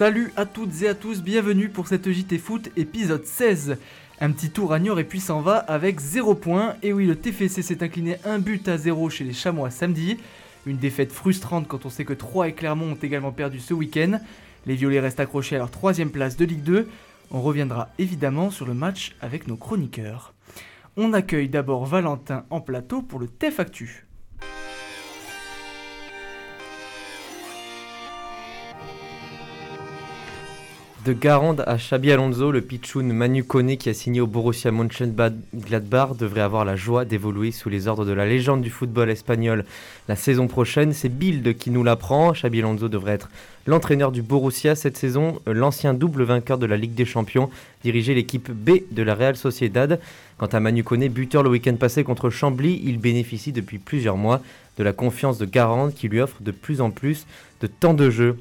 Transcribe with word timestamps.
Salut 0.00 0.32
à 0.34 0.46
toutes 0.46 0.80
et 0.80 0.88
à 0.88 0.94
tous, 0.94 1.22
bienvenue 1.22 1.68
pour 1.68 1.86
cette 1.86 2.10
JT 2.10 2.38
Foot 2.38 2.70
épisode 2.74 3.26
16. 3.26 3.76
Un 4.22 4.30
petit 4.30 4.48
tour 4.48 4.72
à 4.72 4.78
Niort 4.78 4.98
et 4.98 5.04
puis 5.04 5.20
s'en 5.20 5.42
va 5.42 5.58
avec 5.58 6.00
0 6.00 6.36
points. 6.36 6.76
Et 6.82 6.94
oui, 6.94 7.04
le 7.04 7.16
TFC 7.16 7.60
s'est 7.60 7.82
incliné 7.82 8.16
un 8.24 8.38
but 8.38 8.66
à 8.66 8.78
0 8.78 9.10
chez 9.10 9.24
les 9.24 9.34
Chamois 9.34 9.68
samedi. 9.68 10.16
Une 10.64 10.78
défaite 10.78 11.12
frustrante 11.12 11.68
quand 11.68 11.84
on 11.84 11.90
sait 11.90 12.06
que 12.06 12.14
Troyes 12.14 12.48
et 12.48 12.54
Clermont 12.54 12.92
ont 12.92 12.98
également 13.02 13.30
perdu 13.30 13.60
ce 13.60 13.74
week-end. 13.74 14.20
Les 14.64 14.74
Violets 14.74 15.00
restent 15.00 15.20
accrochés 15.20 15.56
à 15.56 15.58
leur 15.58 15.70
troisième 15.70 16.10
place 16.10 16.38
de 16.38 16.46
Ligue 16.46 16.62
2. 16.62 16.88
On 17.30 17.42
reviendra 17.42 17.90
évidemment 17.98 18.50
sur 18.50 18.64
le 18.64 18.72
match 18.72 19.14
avec 19.20 19.48
nos 19.48 19.56
chroniqueurs. 19.58 20.32
On 20.96 21.12
accueille 21.12 21.50
d'abord 21.50 21.84
Valentin 21.84 22.46
en 22.48 22.62
plateau 22.62 23.02
pour 23.02 23.18
le 23.18 23.28
TEF 23.28 23.60
De 31.06 31.14
Garande 31.14 31.64
à 31.66 31.76
Xabi 31.76 32.12
Alonso, 32.12 32.52
le 32.52 32.60
pitchoun 32.60 33.10
Manu 33.10 33.42
Kone 33.42 33.78
qui 33.78 33.88
a 33.88 33.94
signé 33.94 34.20
au 34.20 34.26
Borussia 34.26 34.70
Mönchengladbach 34.70 36.14
devrait 36.14 36.42
avoir 36.42 36.66
la 36.66 36.76
joie 36.76 37.06
d'évoluer 37.06 37.52
sous 37.52 37.70
les 37.70 37.88
ordres 37.88 38.04
de 38.04 38.12
la 38.12 38.26
légende 38.26 38.60
du 38.60 38.68
football 38.68 39.08
espagnol 39.08 39.64
la 40.08 40.16
saison 40.16 40.46
prochaine. 40.46 40.92
C'est 40.92 41.08
Bild 41.08 41.56
qui 41.56 41.70
nous 41.70 41.82
l'apprend. 41.82 42.32
Xabi 42.32 42.58
Alonso 42.58 42.90
devrait 42.90 43.14
être 43.14 43.30
l'entraîneur 43.66 44.12
du 44.12 44.20
Borussia 44.20 44.74
cette 44.74 44.98
saison. 44.98 45.40
L'ancien 45.46 45.94
double 45.94 46.22
vainqueur 46.24 46.58
de 46.58 46.66
la 46.66 46.76
Ligue 46.76 46.94
des 46.94 47.06
Champions 47.06 47.48
dirigeait 47.82 48.12
l'équipe 48.12 48.50
B 48.50 48.80
de 48.90 49.02
la 49.02 49.14
Real 49.14 49.36
Sociedad. 49.36 49.98
Quant 50.36 50.48
à 50.48 50.60
Manu 50.60 50.84
Kone, 50.84 51.08
buteur 51.08 51.42
le 51.42 51.48
week-end 51.48 51.76
passé 51.76 52.04
contre 52.04 52.28
Chambly, 52.28 52.82
il 52.84 52.98
bénéficie 52.98 53.52
depuis 53.52 53.78
plusieurs 53.78 54.18
mois 54.18 54.42
de 54.76 54.84
la 54.84 54.92
confiance 54.92 55.38
de 55.38 55.46
Garande 55.46 55.94
qui 55.94 56.08
lui 56.08 56.20
offre 56.20 56.42
de 56.42 56.50
plus 56.50 56.82
en 56.82 56.90
plus 56.90 57.24
de 57.62 57.68
temps 57.68 57.94
de 57.94 58.10
jeu. 58.10 58.36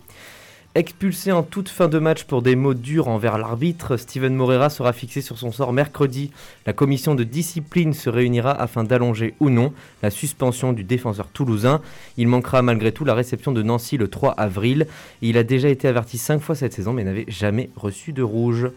Expulsé 0.75 1.31
en 1.31 1.41
toute 1.41 1.67
fin 1.67 1.87
de 1.87 1.97
match 1.97 2.25
pour 2.25 2.43
des 2.43 2.55
mots 2.55 2.75
durs 2.75 3.07
envers 3.07 3.39
l'arbitre, 3.39 3.97
Steven 3.97 4.35
Morera 4.35 4.69
sera 4.69 4.93
fixé 4.93 5.19
sur 5.19 5.39
son 5.39 5.51
sort 5.51 5.73
mercredi. 5.73 6.29
La 6.67 6.73
commission 6.73 7.15
de 7.15 7.23
discipline 7.23 7.95
se 7.95 8.07
réunira 8.07 8.51
afin 8.51 8.83
d'allonger 8.83 9.33
ou 9.39 9.49
non 9.49 9.73
la 10.03 10.11
suspension 10.11 10.71
du 10.71 10.83
défenseur 10.83 11.27
toulousain. 11.29 11.81
Il 12.17 12.27
manquera 12.27 12.61
malgré 12.61 12.91
tout 12.91 13.03
la 13.03 13.15
réception 13.15 13.51
de 13.51 13.63
Nancy 13.63 13.97
le 13.97 14.09
3 14.09 14.33
avril. 14.33 14.85
Il 15.23 15.39
a 15.39 15.43
déjà 15.43 15.69
été 15.69 15.87
averti 15.87 16.19
5 16.19 16.39
fois 16.39 16.53
cette 16.53 16.73
saison 16.73 16.93
mais 16.93 17.03
n'avait 17.03 17.25
jamais 17.27 17.71
reçu 17.75 18.13
de 18.13 18.21
rouge. 18.21 18.69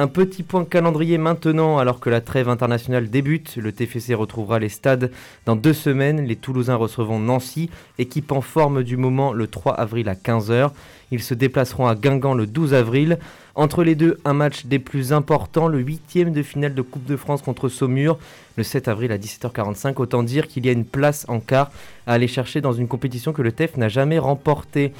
Un 0.00 0.06
petit 0.06 0.42
point 0.42 0.64
calendrier 0.64 1.18
maintenant, 1.18 1.76
alors 1.76 2.00
que 2.00 2.08
la 2.08 2.22
trêve 2.22 2.48
internationale 2.48 3.10
débute. 3.10 3.56
Le 3.56 3.70
TFC 3.70 4.14
retrouvera 4.14 4.58
les 4.58 4.70
stades 4.70 5.10
dans 5.44 5.56
deux 5.56 5.74
semaines. 5.74 6.22
Les 6.22 6.36
Toulousains 6.36 6.76
recevront 6.76 7.18
Nancy, 7.18 7.68
équipe 7.98 8.32
en 8.32 8.40
forme 8.40 8.82
du 8.82 8.96
moment 8.96 9.34
le 9.34 9.46
3 9.46 9.74
avril 9.74 10.08
à 10.08 10.14
15h. 10.14 10.70
Ils 11.10 11.22
se 11.22 11.34
déplaceront 11.34 11.86
à 11.86 11.94
Guingamp 11.94 12.32
le 12.32 12.46
12 12.46 12.72
avril. 12.72 13.18
Entre 13.54 13.84
les 13.84 13.94
deux, 13.94 14.16
un 14.24 14.32
match 14.32 14.64
des 14.64 14.78
plus 14.78 15.12
importants, 15.12 15.68
le 15.68 15.80
huitième 15.80 16.32
de 16.32 16.42
finale 16.42 16.72
de 16.72 16.80
Coupe 16.80 17.04
de 17.04 17.18
France 17.18 17.42
contre 17.42 17.68
Saumur, 17.68 18.18
le 18.56 18.62
7 18.62 18.88
avril 18.88 19.12
à 19.12 19.18
17h45. 19.18 19.96
Autant 19.96 20.22
dire 20.22 20.48
qu'il 20.48 20.64
y 20.64 20.70
a 20.70 20.72
une 20.72 20.86
place 20.86 21.26
en 21.28 21.40
quart 21.40 21.70
à 22.06 22.14
aller 22.14 22.26
chercher 22.26 22.62
dans 22.62 22.72
une 22.72 22.88
compétition 22.88 23.34
que 23.34 23.42
le 23.42 23.52
TEF 23.52 23.76
n'a 23.76 23.90
jamais 23.90 24.18
remportée. 24.18 24.94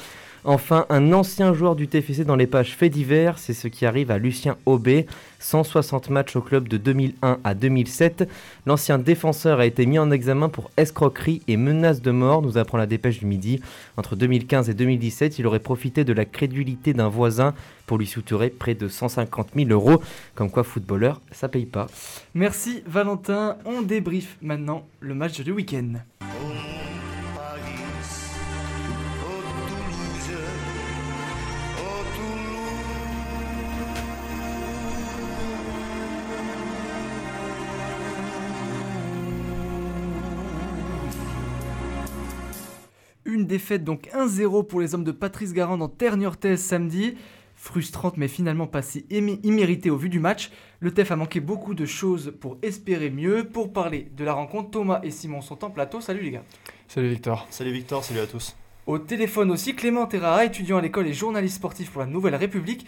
Enfin, 0.45 0.87
un 0.89 1.13
ancien 1.13 1.53
joueur 1.53 1.77
du 1.77 1.87
TFC 1.87 2.25
dans 2.25 2.37
les 2.37 2.47
pages 2.47 2.75
faits 2.75 2.93
divers, 2.93 3.39
c'est 3.39 3.53
ce 3.53 3.69
qui 3.69 3.85
arrive 3.85 4.11
à 4.11 4.19
Lucien 4.19 4.57
Aubé. 4.65 5.07
160 5.41 6.11
matchs 6.11 6.37
au 6.37 6.41
club 6.41 6.69
de 6.69 6.77
2001 6.77 7.39
à 7.43 7.55
2007. 7.55 8.29
L'ancien 8.67 8.99
défenseur 8.99 9.61
a 9.61 9.67
été 9.67 9.87
mis 9.87 9.99
en 9.99 10.11
examen 10.11 10.49
pour 10.49 10.71
escroquerie 10.77 11.43
et 11.49 11.57
menace 11.57 12.03
de 12.03 12.11
mort, 12.11 12.43
nous 12.43 12.59
apprend 12.59 12.79
la 12.79 12.87
dépêche 12.87 13.19
du 13.19 13.27
midi. 13.27 13.61
Entre 13.97 14.17
2015 14.17 14.71
et 14.71 14.75
2017, 14.75 15.39
il 15.39 15.47
aurait 15.47 15.59
profité 15.59 16.05
de 16.05 16.13
la 16.13 16.25
crédulité 16.25 16.93
d'un 16.93 17.09
voisin 17.09 17.55
pour 17.87 17.99
lui 17.99 18.07
souturer 18.07 18.51
près 18.51 18.75
de 18.75 18.87
150 18.87 19.49
000 19.57 19.71
euros. 19.71 20.03
Comme 20.35 20.51
quoi, 20.51 20.63
footballeur, 20.63 21.21
ça 21.33 21.49
paye 21.49 21.67
pas. 21.67 21.89
Merci 22.35 22.83
Valentin. 22.87 23.57
On 23.65 23.83
débrief 23.83 24.37
maintenant 24.43 24.87
le 25.01 25.15
match 25.15 25.41
du 25.41 25.53
week-end. 25.53 25.95
Défaite 43.51 43.83
donc 43.83 44.09
1-0 44.15 44.67
pour 44.67 44.81
les 44.81 44.95
hommes 44.95 45.05
de 45.05 45.11
Patrice 45.11 45.53
Garand 45.53 45.81
en 45.81 45.89
terre 45.89 46.17
niortaise 46.17 46.61
samedi. 46.61 47.17
Frustrante 47.57 48.17
mais 48.17 48.29
finalement 48.29 48.69
pas 48.69 48.81
si 48.81 49.05
imméritée 49.11 49.91
au 49.91 49.97
vu 49.97 50.09
du 50.09 50.21
match. 50.21 50.51
Le 50.79 50.93
TEF 50.95 51.11
a 51.11 51.17
manqué 51.17 51.41
beaucoup 51.41 51.75
de 51.75 51.85
choses 51.85 52.33
pour 52.41 52.59
espérer 52.63 53.11
mieux. 53.11 53.45
Pour 53.45 53.73
parler 53.73 54.09
de 54.17 54.25
la 54.25 54.33
rencontre, 54.33 54.71
Thomas 54.71 55.01
et 55.03 55.11
Simon 55.11 55.43
sont 55.43 55.65
en 55.65 55.71
plateau. 55.71 56.01
Salut 56.01 56.23
les 56.23 56.31
gars. 56.31 56.45
Salut 56.87 57.09
Victor. 57.09 57.47
Salut 57.51 57.73
Victor, 57.73 58.05
salut 58.05 58.21
à 58.21 58.27
tous. 58.27 58.57
Au 58.87 58.99
téléphone 58.99 59.51
aussi, 59.51 59.75
Clément 59.75 60.07
Terrara, 60.07 60.45
étudiant 60.45 60.79
à 60.79 60.81
l'école 60.81 61.09
et 61.09 61.13
journaliste 61.13 61.57
sportif 61.57 61.91
pour 61.91 62.01
la 62.01 62.07
Nouvelle 62.07 62.37
République. 62.37 62.87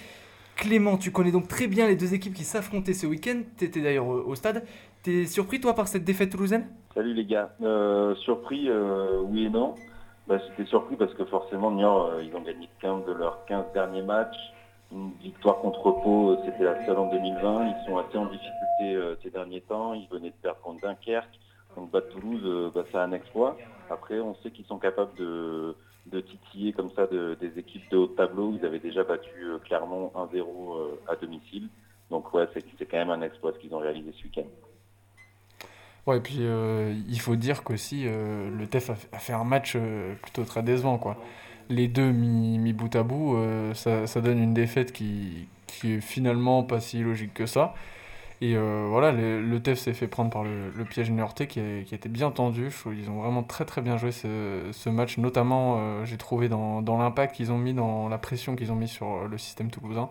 Clément, 0.56 0.97
tu 0.97 1.11
connais 1.11 1.33
donc 1.33 1.49
très 1.49 1.67
bien 1.67 1.89
les 1.89 1.97
deux 1.97 2.15
équipes 2.15 2.34
qui 2.34 2.44
s'affrontaient 2.44 2.94
ce 2.94 3.06
week-end. 3.06 3.43
Tu 3.59 3.65
étais 3.65 3.81
d'ailleurs 3.81 4.06
au, 4.06 4.34
stade. 4.37 4.65
T'es 5.03 5.27
surpris 5.27 5.61
toi 5.61 5.75
par 5.75 5.89
cette 5.89 6.05
défaite 6.05 6.31
toulousaine? 6.31 6.67
Salut 6.94 7.15
les 7.15 7.25
gars. 7.25 7.50
Euh, 7.62 8.15
surpris, 8.15 8.69
euh, 8.69 9.21
oui 9.25 9.47
et 9.47 9.50
non. 9.50 9.75
Bah, 10.27 10.38
J'étais 10.38 10.69
surpris 10.69 10.97
parce 10.97 11.12
que 11.15 11.25
forcément, 11.25 11.71
Niort, 11.71 12.12
euh, 12.12 12.22
ils 12.22 12.34
ont 12.37 12.43
gagné 12.43 12.69
15 12.81 13.05
de 13.06 13.12
leurs 13.12 13.44
15 13.47 13.72
derniers 13.75 14.03
matchs. 14.03 14.53
Une 14.93 15.12
victoire 15.21 15.59
contre 15.59 15.91
Pau, 15.91 16.31
euh, 16.31 16.38
c'était 16.44 16.65
la 16.65 16.84
seule 16.87 16.99
en 16.99 17.10
2020. 17.10 17.66
Ils 17.66 17.87
sont 17.87 17.99
assez 17.99 18.16
en 18.16 18.27
difficulté 18.27 18.94
euh, 18.94 19.16
ces 19.22 19.31
derniers 19.31 19.62
temps. 19.62 19.94
Ils 19.94 20.09
venaient 20.09 20.31
de 20.31 20.37
perdre 20.41 20.61
contre 20.61 20.81
Dunkerque. 20.82 21.38
Donc 21.77 21.91
battre 21.91 22.09
Toulouse, 22.11 22.72
bah, 22.75 22.84
c'est 22.93 22.99
un 22.99 23.12
exploit. 23.12 23.56
Après, 23.91 24.21
on 24.21 24.34
sait 24.37 24.50
qu'ils 24.50 24.66
sont 24.66 24.78
capables 24.78 25.15
de, 25.16 25.75
de 26.06 26.21
titiller 26.21 26.72
comme 26.72 26.91
ça 26.94 27.06
de, 27.06 27.37
des 27.41 27.59
équipes 27.59 27.91
de 27.91 27.97
haut 27.97 28.06
tableau. 28.09 28.55
Ils 28.55 28.65
avaient 28.66 28.78
déjà 28.78 29.05
battu 29.05 29.31
Clermont 29.65 30.12
1-0 30.15 30.99
à 31.09 31.16
domicile. 31.16 31.69
Donc 32.11 32.32
ouais, 32.34 32.47
c'est 32.53 32.84
quand 32.84 32.99
même 32.99 33.11
un 33.11 33.22
exploit 33.22 33.53
ce 33.55 33.59
qu'ils 33.59 33.75
ont 33.75 33.78
réalisé 33.78 34.12
ce 34.12 34.25
week-end. 34.25 34.72
Ouais, 36.07 36.17
et 36.17 36.21
puis 36.21 36.39
euh, 36.41 36.95
il 37.09 37.21
faut 37.21 37.37
dire 37.37 37.63
qu'aussi 37.63 38.05
euh, 38.07 38.51
le 38.51 38.67
TEF 38.67 38.91
a, 38.91 39.19
fait 39.19 39.33
un 39.33 39.45
match 39.45 39.75
euh, 39.77 40.15
plutôt 40.21 40.45
très 40.45 40.63
décevant. 40.63 40.99
Quoi. 40.99 41.17
Les 41.69 41.87
deux 41.87 42.11
mis, 42.11 42.73
bout 42.73 42.95
à 42.97 43.03
bout, 43.05 43.39
ça, 43.75 44.07
ça, 44.07 44.21
donne 44.21 44.39
une 44.43 44.53
défaite 44.55 44.93
qui, 44.93 45.49
qui 45.67 45.95
est 45.95 46.01
finalement 46.01 46.65
pas 46.65 46.81
si 46.81 47.01
logique 47.03 47.35
que 47.35 47.47
ça. 47.47 47.75
Et 48.41 48.57
voilà, 48.57 49.12
le, 49.12 49.41
le 49.41 49.62
TEF 49.62 49.79
s'est 49.79 49.95
fait 49.95 50.09
prendre 50.09 50.31
par 50.31 50.43
le, 50.43 50.71
le 50.71 50.85
piège 50.85 51.11
Niortais 51.11 51.47
qui, 51.47 51.61
qui 51.87 51.95
était 51.95 52.09
bien 52.09 52.31
tendu. 52.31 52.69
Ils 52.87 53.09
ont 53.09 53.23
vraiment 53.23 53.43
très 53.45 53.65
très 53.65 53.81
bien 53.81 53.97
joué 53.97 54.11
ce, 54.12 54.69
ce 54.73 54.91
match, 54.91 55.19
notamment 55.19 56.05
j'ai 56.05 56.19
trouvé 56.19 56.49
dans, 56.49 56.83
dans 56.83 56.99
l'impact 56.99 57.37
qu'ils 57.37 57.53
ont 57.53 57.59
mis, 57.59 57.73
dans 57.75 58.09
la 58.09 58.19
pression 58.19 58.57
qu'ils 58.57 58.73
ont 58.73 58.77
mis 58.77 58.89
sur 58.89 59.29
le 59.29 59.39
système 59.39 59.71
toulousain. 59.71 60.11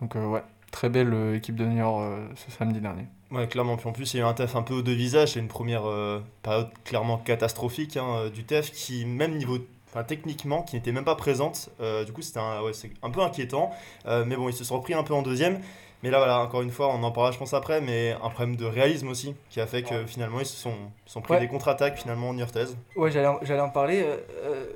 Donc 0.00 0.14
ouais, 0.14 0.42
très 0.72 0.88
belle 0.88 1.14
équipe 1.36 1.54
de 1.54 1.64
Niort 1.64 2.04
ce 2.34 2.50
samedi 2.50 2.80
dernier. 2.80 3.06
Ouais, 3.32 3.48
clairement. 3.48 3.76
Puis 3.76 3.88
en 3.88 3.92
plus, 3.92 4.12
il 4.12 4.18
y 4.18 4.20
a 4.20 4.26
eu 4.26 4.28
un 4.28 4.34
TEF 4.34 4.56
un 4.56 4.62
peu 4.62 4.74
aux 4.74 4.82
deux 4.82 4.92
visages. 4.92 5.32
C'est 5.32 5.40
une 5.40 5.48
première 5.48 5.86
euh, 5.86 6.20
période 6.42 6.68
clairement 6.84 7.16
catastrophique 7.16 7.96
hein, 7.96 8.06
euh, 8.16 8.30
du 8.30 8.44
TEF 8.44 8.70
qui, 8.72 9.06
même 9.06 9.36
niveau 9.36 9.56
enfin, 9.88 10.04
techniquement, 10.04 10.62
qui 10.62 10.76
n'était 10.76 10.92
même 10.92 11.04
pas 11.04 11.14
présente. 11.14 11.70
Euh, 11.80 12.04
du 12.04 12.12
coup, 12.12 12.20
c'était 12.20 12.40
un, 12.40 12.60
ouais, 12.62 12.72
un 13.02 13.10
peu 13.10 13.20
inquiétant. 13.20 13.70
mais 14.06 14.36
bon, 14.36 14.48
ils 14.48 14.54
se 14.54 14.64
sont 14.64 14.76
repris 14.76 14.92
un 14.94 15.02
peu 15.02 15.14
en 15.14 15.22
deuxième. 15.22 15.60
Mais 16.02 16.10
là, 16.10 16.18
voilà, 16.18 16.40
encore 16.40 16.62
une 16.62 16.72
fois, 16.72 16.88
on 16.88 17.02
en 17.04 17.12
parlera, 17.12 17.30
je 17.30 17.38
pense, 17.38 17.54
après, 17.54 17.80
mais 17.80 18.16
un 18.22 18.28
problème 18.28 18.56
de 18.56 18.64
réalisme 18.64 19.06
aussi, 19.06 19.36
qui 19.50 19.60
a 19.60 19.68
fait 19.68 19.84
que 19.84 20.04
finalement, 20.04 20.40
ils 20.40 20.46
se 20.46 20.56
sont, 20.56 20.74
sont 21.06 21.20
pris 21.20 21.38
des 21.38 21.46
contre-attaques, 21.46 21.96
finalement, 21.96 22.30
en 22.30 22.34
Niortaise. 22.34 22.76
Ouais, 22.96 23.12
j'allais 23.12 23.60
en 23.60 23.70
parler. 23.70 24.04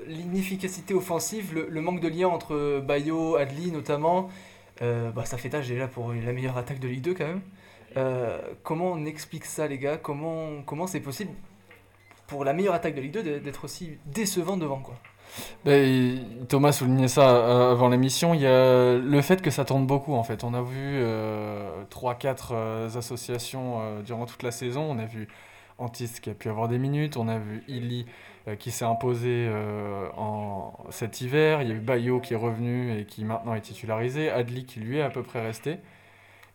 L'inefficacité 0.07 0.95
offensive, 0.95 1.53
le, 1.69 1.81
manque 1.81 2.01
de 2.01 2.09
lien 2.09 2.29
entre 2.29 2.81
Bayo, 2.81 3.35
Adli 3.35 3.73
notamment, 3.73 4.31
bah, 4.81 5.25
ça 5.25 5.37
fait 5.39 5.49
tâche 5.49 5.69
déjà 5.69 5.89
pour 5.89 6.13
la 6.13 6.33
meilleure 6.33 6.57
attaque 6.59 6.81
de 6.81 6.89
Ligue 6.89 7.03
2 7.03 7.15
quand 7.15 7.27
même. 7.27 7.43
Euh, 7.97 8.39
comment 8.63 8.93
on 8.93 9.05
explique 9.07 9.45
ça, 9.45 9.67
les 9.67 9.79
gars? 9.79 9.97
Comment 9.97 10.63
comment 10.63 10.87
c'est 10.87 11.01
possible 11.01 11.33
pour 12.27 12.45
la 12.45 12.53
meilleure 12.53 12.75
attaque 12.75 12.95
de 12.95 13.01
Ligue 13.01 13.13
2 13.13 13.41
d'être 13.41 13.65
aussi 13.65 13.99
décevant 14.07 14.57
devant 14.57 14.81
quoi? 14.81 14.97
Ben, 15.65 16.47
Thomas 16.49 16.73
soulignait 16.73 17.09
ça 17.09 17.37
euh, 17.37 17.73
avant 17.73 17.89
l'émission. 17.89 18.35
Il 18.35 18.41
y 18.41 18.47
a 18.47 18.97
le 18.97 19.21
fait 19.23 19.43
que 19.43 19.51
ça 19.51 19.65
tourne 19.65 19.87
beaucoup 19.87 20.15
en 20.15 20.23
fait. 20.23 20.45
On 20.45 20.55
a 20.55 20.63
vu 20.63 20.77
euh, 20.77 21.85
3-4 21.91 22.49
euh, 22.53 22.97
associations 22.97 24.03
durant 24.03 24.27
toute 24.27 24.43
la 24.43 24.51
saison. 24.51 24.83
On 24.83 24.99
a 24.99 25.07
vu 25.07 25.29
Antis 25.79 26.21
qui 26.21 26.31
a 26.31 26.35
pu 26.35 26.49
avoir 26.49 26.69
des 26.69 26.79
minutes. 26.79 27.17
On 27.17 27.29
a 27.29 27.39
vu 27.39 27.65
Illy 27.69 28.07
qui 28.59 28.71
s'est 28.71 28.85
imposé 28.85 29.51
en 30.17 30.73
cet 30.91 31.21
hiver. 31.21 31.63
Il 31.63 31.69
y 31.69 31.73
a 31.73 31.75
eu 31.75 31.81
Bayo 31.81 32.21
qui 32.21 32.35
est 32.35 32.37
revenu 32.37 32.97
et 32.97 33.05
qui 33.05 33.25
maintenant 33.25 33.55
est 33.55 33.61
titularisé. 33.61 34.31
Adli 34.31 34.65
qui 34.65 34.81
lui 34.81 34.99
est 34.99 35.03
à 35.03 35.11
peu 35.11 35.23
près 35.23 35.43
resté. 35.43 35.79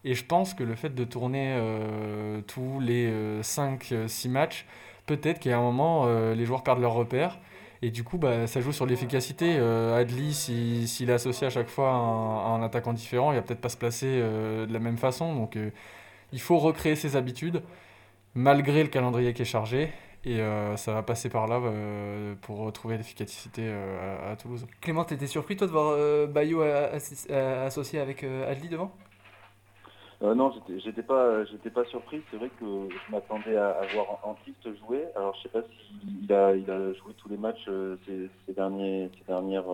Et 0.04 0.14
je 0.16 0.26
pense 0.26 0.54
que 0.54 0.64
le 0.64 0.76
fait 0.76 0.96
de 0.96 1.04
tourner 1.04 1.54
euh, 1.58 2.42
tous 2.48 2.80
les 2.80 3.12
5-6 3.42 3.94
euh, 3.94 4.32
matchs, 4.32 4.66
peut-être 5.06 5.40
qu'à 5.40 5.58
un 5.58 5.62
moment, 5.62 6.06
euh, 6.08 6.34
les 6.34 6.46
joueurs 6.46 6.64
perdent 6.64 6.82
leur 6.82 6.94
repère. 6.94 7.38
Et 7.84 7.90
du 7.90 8.04
coup, 8.04 8.18
bah, 8.18 8.46
ça 8.46 8.62
joue 8.62 8.72
sur 8.72 8.86
l'efficacité. 8.86 9.56
Euh, 9.58 10.00
Adli, 10.00 10.34
s'il 10.34 11.10
est 11.10 11.14
associé 11.14 11.48
à 11.48 11.50
chaque 11.50 11.68
fois 11.68 11.90
à 11.90 11.96
un, 11.96 12.62
attaquant 12.62 12.94
différent, 12.94 13.32
il 13.32 13.36
va 13.36 13.42
peut-être 13.42 13.62
pas 13.62 13.70
se 13.70 13.78
placer 13.78 14.06
euh, 14.08 14.68
de 14.68 14.74
la 14.74 14.80
même 14.80 14.98
façon. 14.98 15.34
Donc 15.36 15.56
euh, 15.56 15.72
il 16.32 16.40
faut 16.40 16.60
recréer 16.60 16.96
ses 16.96 17.16
habitudes, 17.16 17.64
malgré 18.36 18.84
le 18.84 18.90
calendrier 18.90 19.34
qui 19.34 19.42
est 19.42 19.46
chargé. 19.46 19.92
Et 20.24 20.40
ça 20.76 20.94
va 20.94 21.02
passer 21.02 21.30
par 21.30 21.48
là 21.48 21.60
pour 22.42 22.60
retrouver 22.60 22.98
l'efficacité 22.98 23.72
à, 23.72 24.36
Toulouse. 24.36 24.68
Clément, 24.80 25.04
tu 25.04 25.16
étais 25.16 25.26
surpris 25.26 25.58
toi 25.58 25.66
de 25.66 25.72
voir 25.72 26.28
Bayo 26.28 26.62
associé 26.62 28.00
avec 28.00 28.24
Adli 28.24 28.70
devant? 28.70 28.92
Euh, 30.24 30.36
non, 30.36 30.54
j'étais 30.84 31.02
pas, 31.02 31.44
j'étais 31.46 31.72
pas 31.72 31.84
surpris. 31.86 32.22
C'est 32.30 32.38
vrai 32.38 32.50
que 32.60 32.66
je 32.90 33.12
m'attendais 33.12 33.58
à, 33.58 33.82
voir 33.94 34.20
Antiste 34.24 34.68
jouer. 34.86 35.06
Alors, 35.16 35.36
je 35.36 35.44
sais 35.44 35.50
pas 35.50 35.62
s'il 35.64 36.32
a, 36.32 36.56
il 36.56 36.70
a 36.70 36.94
joué 36.94 37.14
tous 37.18 37.28
les 37.30 37.38
matchs 37.38 37.66
euh, 37.68 37.98
ces, 38.06 38.54
derniers, 38.54 39.10
ces 39.18 39.26
dernières, 39.26 39.70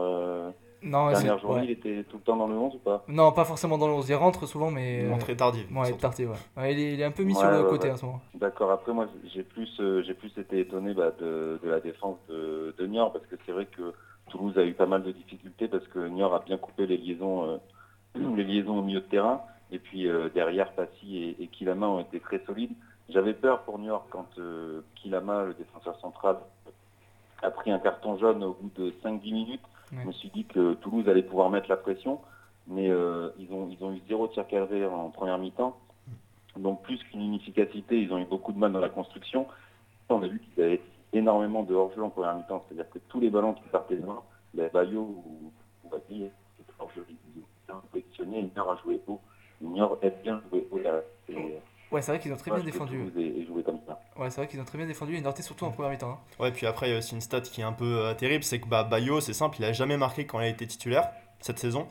euh, 0.84 0.88
non, 0.88 1.10
dernières 1.10 1.40
journées. 1.40 1.66
Il 1.66 1.72
était 1.72 2.04
tout 2.04 2.18
le 2.18 2.24
temps 2.24 2.36
dans 2.36 2.48
le 2.48 2.56
11 2.56 2.76
ou 2.76 2.80
pas? 2.80 3.04
Non, 3.08 3.32
pas 3.32 3.46
forcément 3.46 3.78
dans 3.78 3.88
le 3.88 3.94
11. 3.94 4.10
Il 4.10 4.16
rentre 4.16 4.46
souvent, 4.46 4.72
mais. 4.72 5.04
Il 5.04 5.10
rentre 5.10 5.32
tardive. 5.34 5.68
Ouais, 5.76 5.92
tardive, 5.94 6.32
ouais. 6.58 6.74
il, 6.74 6.80
est, 6.80 6.94
il, 6.94 7.02
est, 7.02 7.06
un 7.06 7.12
peu 7.12 7.24
mis 7.24 7.36
sur 7.36 7.50
le 7.50 7.64
côté 7.64 7.90
à 7.90 7.98
ce 7.98 8.06
moment. 8.06 8.22
D'accord. 8.34 8.72
Après, 8.72 8.94
moi, 8.94 9.08
j'ai 9.34 9.44
plus, 9.44 9.70
j'ai 10.06 10.14
plus 10.14 10.32
été 10.38 10.60
étonné 10.60 10.94
bah, 10.94 11.12
de, 11.20 11.60
de, 11.64 11.70
la 11.70 11.80
défense 11.80 12.18
de, 12.30 12.76
de 12.78 12.88
Niort 12.88 13.14
parce 13.14 13.26
que 13.26 13.36
c'est 13.46 13.52
vrai 13.52 13.66
que 13.66 13.94
Toulouse 14.30 14.58
a 14.58 14.64
eu 14.64 14.74
pas 14.74 14.86
mal 14.86 15.04
de 15.04 15.12
difficultés 15.12 15.68
parce 15.68 15.88
que 15.88 16.08
Niort 16.08 16.36
a 16.36 16.40
bien 16.40 16.58
coupé 16.58 16.86
les 16.86 16.98
liaisons, 16.98 17.60
les 18.16 18.44
liaisons 18.44 18.80
au 18.80 18.84
milieu 18.84 19.02
de 19.02 19.06
terrain. 19.06 19.42
Et 19.72 19.80
puis 19.80 20.08
euh, 20.08 20.30
derrière, 20.34 20.72
Passy 20.74 21.36
et, 21.40 21.48
Kilama 21.48 21.88
ont 21.88 22.00
été 22.00 22.20
très 22.20 22.40
solides. 22.46 22.74
J'avais 23.10 23.34
peur 23.34 23.62
pour 23.62 23.80
York 23.80 24.06
quand 24.10 24.28
euh, 24.38 24.82
Kilama, 24.96 25.46
le 25.46 25.54
défenseur 25.54 26.00
central, 26.00 26.38
a 27.42 27.52
pris 27.52 27.72
un 27.72 27.80
carton 27.80 28.18
jaune 28.18 28.44
au 28.44 28.54
bout 28.54 28.72
de 28.76 28.94
5-10 29.04 29.34
minutes. 29.34 29.62
Je 29.92 30.06
me 30.06 30.12
suis 30.12 30.30
dit 30.30 30.46
que 30.46 30.74
Toulouse 30.76 31.08
allait 31.08 31.24
pouvoir 31.24 31.50
mettre 31.50 31.70
la 31.70 31.78
pression, 31.78 32.20
mais 32.68 32.90
euh, 32.90 33.30
ils, 33.40 33.52
ont, 33.54 33.70
ils 33.70 33.84
ont 33.84 33.94
eu 33.94 34.02
zéro 34.08 34.28
tir 34.28 34.46
cadré 34.48 34.86
en 34.86 35.10
première 35.10 35.38
mi-temps. 35.38 35.78
Donc 36.58 36.82
plus 36.84 37.02
qu'une 37.04 37.22
inefficacité, 37.22 38.02
ils 38.02 38.12
ont 38.12 38.18
eu 38.18 38.26
beaucoup 38.26 38.52
de 38.52 38.58
mal 38.58 38.72
dans 38.74 38.80
la 38.80 38.90
construction. 38.90 39.48
On 40.10 40.22
a 40.24 40.28
vu 40.28 40.40
qu'ils 40.40 40.64
avaient 40.64 40.82
énormément 41.14 41.64
de 41.64 41.74
hors-jeu 41.74 42.04
en 42.04 42.10
première 42.10 42.36
mi-temps, 42.36 42.66
c'est-à-dire 42.68 42.90
que 42.90 43.00
tous 43.08 43.20
les 43.20 43.30
ballons 43.30 43.54
qui 43.54 43.64
partaient 43.70 43.96
de 43.96 44.06
main, 44.06 44.22
ben, 44.54 44.70
Bayo 44.74 45.02
ou, 45.02 45.52
ou 45.86 45.90
Babi, 45.90 46.26
hors-jeu, 46.80 47.06
ils 47.10 47.74
ont 47.74 47.78
positionné, 47.92 48.50
heure 48.58 48.72
à 48.72 48.76
jouer 48.78 49.00
haut. 49.08 49.20
Niort 49.62 49.98
aime 50.02 50.14
bien 50.22 50.42
jouer 50.50 50.68
au 50.72 50.80
Ouais, 51.90 52.02
c'est 52.02 52.12
vrai 52.12 52.20
qu'ils 52.20 52.34
ont 52.34 52.38
très 52.38 52.52
bien 52.52 52.64
défendu. 52.64 53.12
Et. 53.18 53.48
Ouais, 54.20 54.30
c'est 54.30 54.38
vrai 54.38 54.48
qu'ils 54.48 54.60
ont 54.60 54.66
très 54.66 54.78
bien 54.78 54.88
défendu 54.88 55.16
et 55.16 55.22
Norté 55.22 55.44
surtout 55.44 55.66
en 55.66 55.72
première 55.72 55.92
mi-temps. 55.92 56.12
Hein. 56.12 56.20
Ouais, 56.40 56.52
puis 56.52 56.66
après, 56.66 56.90
il 56.90 56.92
y 56.94 56.96
a 56.96 56.98
aussi 56.98 57.14
une 57.14 57.22
stat 57.22 57.42
qui 57.42 57.62
est 57.62 57.64
un 57.64 57.74
peu 57.74 58.00
euh, 58.00 58.14
terrible 58.14 58.44
c'est 58.44 58.60
que 58.60 58.68
bah, 58.68 58.84
Bayo, 58.84 59.22
c'est 59.22 59.34
simple, 59.34 59.58
il 59.60 59.66
a 59.66 59.74
jamais 59.74 59.98
marqué 59.98 60.26
quand 60.26 60.40
il 60.40 60.46
a 60.46 60.50
été 60.50 60.66
titulaire 60.66 61.10
cette 61.40 61.60
saison. 61.60 61.88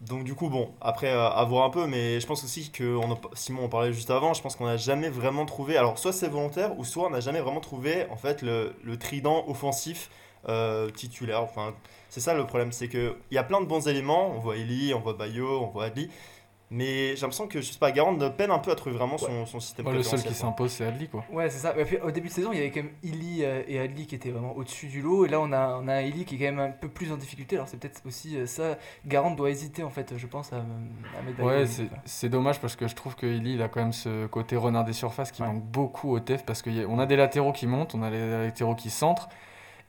Donc, 0.00 0.24
du 0.24 0.34
coup, 0.34 0.50
bon, 0.50 0.74
après, 0.80 1.10
euh, 1.12 1.28
à 1.30 1.44
voir 1.44 1.64
un 1.64 1.70
peu, 1.70 1.86
mais 1.86 2.20
je 2.20 2.26
pense 2.26 2.44
aussi 2.44 2.70
que 2.70 2.96
on 2.96 3.16
Simon 3.34 3.64
en 3.64 3.68
parlait 3.68 3.92
juste 3.92 4.10
avant, 4.10 4.34
je 4.34 4.42
pense 4.42 4.56
qu'on 4.56 4.66
n'a 4.66 4.76
jamais 4.76 5.08
vraiment 5.08 5.46
trouvé. 5.46 5.76
Alors, 5.76 5.98
soit 5.98 6.12
c'est 6.12 6.28
volontaire, 6.28 6.78
ou 6.78 6.84
soit 6.84 7.06
on 7.06 7.10
n'a 7.10 7.20
jamais 7.20 7.40
vraiment 7.40 7.60
trouvé 7.60 8.06
en 8.10 8.16
fait 8.16 8.42
le, 8.42 8.74
le 8.82 8.98
trident 8.98 9.44
offensif 9.46 10.10
euh, 10.48 10.90
titulaire. 10.90 11.42
Enfin, 11.42 11.74
c'est 12.10 12.20
ça 12.20 12.34
le 12.34 12.46
problème, 12.46 12.72
c'est 12.72 12.88
qu'il 12.88 13.14
y 13.30 13.38
a 13.38 13.44
plein 13.44 13.60
de 13.60 13.66
bons 13.66 13.88
éléments. 13.88 14.30
On 14.34 14.40
voit 14.40 14.56
Eli, 14.56 14.92
on 14.92 15.00
voit 15.00 15.14
Bayo, 15.14 15.62
on 15.62 15.68
voit 15.68 15.84
Adli. 15.84 16.10
Mais 16.74 17.14
j'ai 17.14 17.22
l'impression 17.22 17.46
que 17.46 17.60
je 17.60 17.70
sais 17.70 17.78
pas, 17.78 17.92
Garand 17.92 18.16
peine 18.30 18.50
un 18.50 18.58
peu 18.58 18.72
à 18.72 18.74
trouver 18.74 18.96
vraiment 18.96 19.16
son, 19.16 19.46
son 19.46 19.60
système. 19.60 19.88
le 19.88 20.02
seul 20.02 20.20
qui 20.20 20.34
s'impose, 20.34 20.72
c'est 20.72 20.84
Adli 20.84 21.06
quoi. 21.08 21.24
Ouais, 21.30 21.48
c'est 21.48 21.60
ça. 21.60 21.72
puis, 21.72 21.98
au 21.98 22.10
début 22.10 22.26
de 22.26 22.32
saison, 22.32 22.50
il 22.52 22.58
y 22.58 22.62
avait 22.62 22.72
quand 22.72 22.82
même 22.82 22.92
Illy 23.04 23.44
euh, 23.44 23.62
et 23.68 23.78
Adli 23.78 24.08
qui 24.08 24.16
étaient 24.16 24.30
vraiment 24.30 24.56
au-dessus 24.56 24.88
du 24.88 25.00
lot. 25.00 25.24
Et 25.24 25.28
là, 25.28 25.40
on 25.40 25.52
a, 25.52 25.78
on 25.80 25.86
a 25.86 26.02
Illy 26.02 26.24
qui 26.24 26.34
est 26.34 26.38
quand 26.38 26.56
même 26.56 26.58
un 26.58 26.70
peu 26.70 26.88
plus 26.88 27.12
en 27.12 27.16
difficulté. 27.16 27.54
Alors, 27.54 27.68
c'est 27.68 27.78
peut-être 27.78 28.02
aussi 28.04 28.36
euh, 28.36 28.46
ça. 28.46 28.76
Garand 29.06 29.30
doit 29.30 29.50
hésiter 29.50 29.84
en 29.84 29.90
fait, 29.90 30.14
je 30.16 30.26
pense, 30.26 30.52
à, 30.52 30.56
à 30.56 31.22
mettre 31.22 31.42
Ouais, 31.44 31.64
c'est 32.04 32.28
dommage 32.28 32.60
parce 32.60 32.74
que 32.74 32.88
je 32.88 32.96
trouve 32.96 33.14
que 33.14 33.26
Illy, 33.26 33.54
il 33.54 33.62
a 33.62 33.68
quand 33.68 33.80
même 33.80 33.92
ce 33.92 34.26
côté 34.26 34.56
renard 34.56 34.84
des 34.84 34.92
surfaces 34.92 35.30
qui 35.30 35.42
manque 35.42 35.62
beaucoup 35.62 36.10
au 36.10 36.18
TEF 36.18 36.44
parce 36.44 36.60
qu'on 36.60 36.98
a 36.98 37.06
des 37.06 37.16
latéraux 37.16 37.52
qui 37.52 37.68
montent, 37.68 37.94
on 37.94 38.02
a 38.02 38.10
des 38.10 38.28
latéraux 38.46 38.74
qui 38.74 38.90
centrent. 38.90 39.28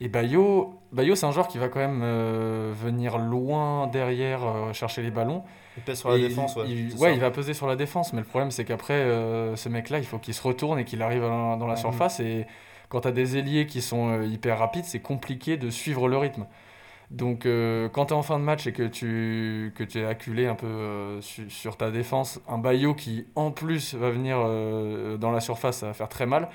Et 0.00 0.08
Bayo, 0.08 0.78
Bayo 0.92 1.14
c'est 1.14 1.26
un 1.26 1.32
joueur 1.32 1.48
qui 1.48 1.58
va 1.58 1.68
quand 1.68 1.80
même 1.80 2.02
euh, 2.02 2.72
venir 2.74 3.18
loin 3.18 3.86
derrière 3.86 4.46
euh, 4.46 4.72
chercher 4.72 5.02
les 5.02 5.10
ballons. 5.10 5.42
Il 5.76 5.82
pèse 5.82 5.98
sur 5.98 6.10
la 6.10 6.18
défense, 6.18 6.56
ouais. 6.56 6.64
Il, 6.68 6.94
ouais, 6.96 7.14
il 7.14 7.20
va 7.20 7.30
peser 7.30 7.54
sur 7.54 7.66
la 7.66 7.76
défense, 7.76 8.12
mais 8.12 8.20
le 8.20 8.26
problème 8.26 8.50
c'est 8.50 8.64
qu'après, 8.64 8.94
euh, 8.94 9.56
ce 9.56 9.68
mec-là, 9.68 9.98
il 9.98 10.04
faut 10.06 10.18
qu'il 10.18 10.34
se 10.34 10.42
retourne 10.42 10.78
et 10.78 10.84
qu'il 10.84 11.02
arrive 11.02 11.22
dans, 11.22 11.66
la 11.66 11.76
surface. 11.76 12.20
Et 12.20 12.46
quand 12.88 13.02
tu 13.02 13.08
as 13.08 13.12
des 13.12 13.36
ailiers 13.36 13.66
qui 13.66 13.82
sont 13.82 14.22
hyper 14.22 14.58
rapides, 14.58 14.84
c'est 14.84 15.00
compliqué 15.00 15.56
de 15.56 15.70
suivre 15.70 16.08
le 16.08 16.16
rythme. 16.16 16.46
Donc 17.10 17.42
quand 17.42 18.06
tu 18.06 18.14
es 18.14 18.16
en 18.16 18.22
fin 18.22 18.38
de 18.38 18.44
match 18.44 18.66
et 18.66 18.72
que 18.72 18.82
tu, 18.82 19.72
que 19.76 19.84
tu 19.84 20.00
es 20.00 20.04
acculé 20.04 20.46
un 20.46 20.54
peu 20.54 21.20
sur 21.20 21.76
ta 21.76 21.90
défense, 21.90 22.40
un 22.48 22.58
Bayo 22.58 22.94
qui 22.94 23.26
en 23.34 23.50
plus 23.50 23.94
va 23.94 24.10
venir 24.10 24.38
dans 25.18 25.30
la 25.30 25.40
surface, 25.40 25.78
ça 25.78 25.86
va 25.86 25.92
faire 25.92 26.08
très 26.08 26.26
mal. 26.26 26.48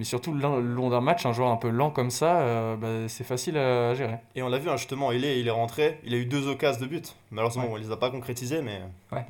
Mais 0.00 0.04
surtout, 0.04 0.32
le 0.32 0.60
long 0.62 0.88
d'un 0.88 1.02
match, 1.02 1.26
un 1.26 1.34
joueur 1.34 1.50
un 1.50 1.58
peu 1.58 1.68
lent 1.68 1.90
comme 1.90 2.08
ça, 2.08 2.40
euh, 2.40 2.74
bah, 2.74 3.06
c'est 3.08 3.22
facile 3.22 3.58
à, 3.58 3.92
gérer. 3.92 4.16
Et 4.34 4.42
on 4.42 4.48
l'a 4.48 4.56
vu, 4.56 4.70
hein, 4.70 4.78
justement, 4.78 5.12
il 5.12 5.26
est, 5.26 5.38
il 5.38 5.46
est 5.46 5.50
rentré, 5.50 6.00
il 6.04 6.14
a 6.14 6.16
eu 6.16 6.24
deux 6.24 6.48
occasions 6.48 6.80
de 6.80 6.86
but. 6.86 7.14
Malheureusement, 7.30 7.64
on 7.68 7.76
ne 7.76 7.82
les 7.82 7.92
a 7.92 7.98
pas 7.98 8.08
concrétisées, 8.08 8.62
mais, 8.62 8.80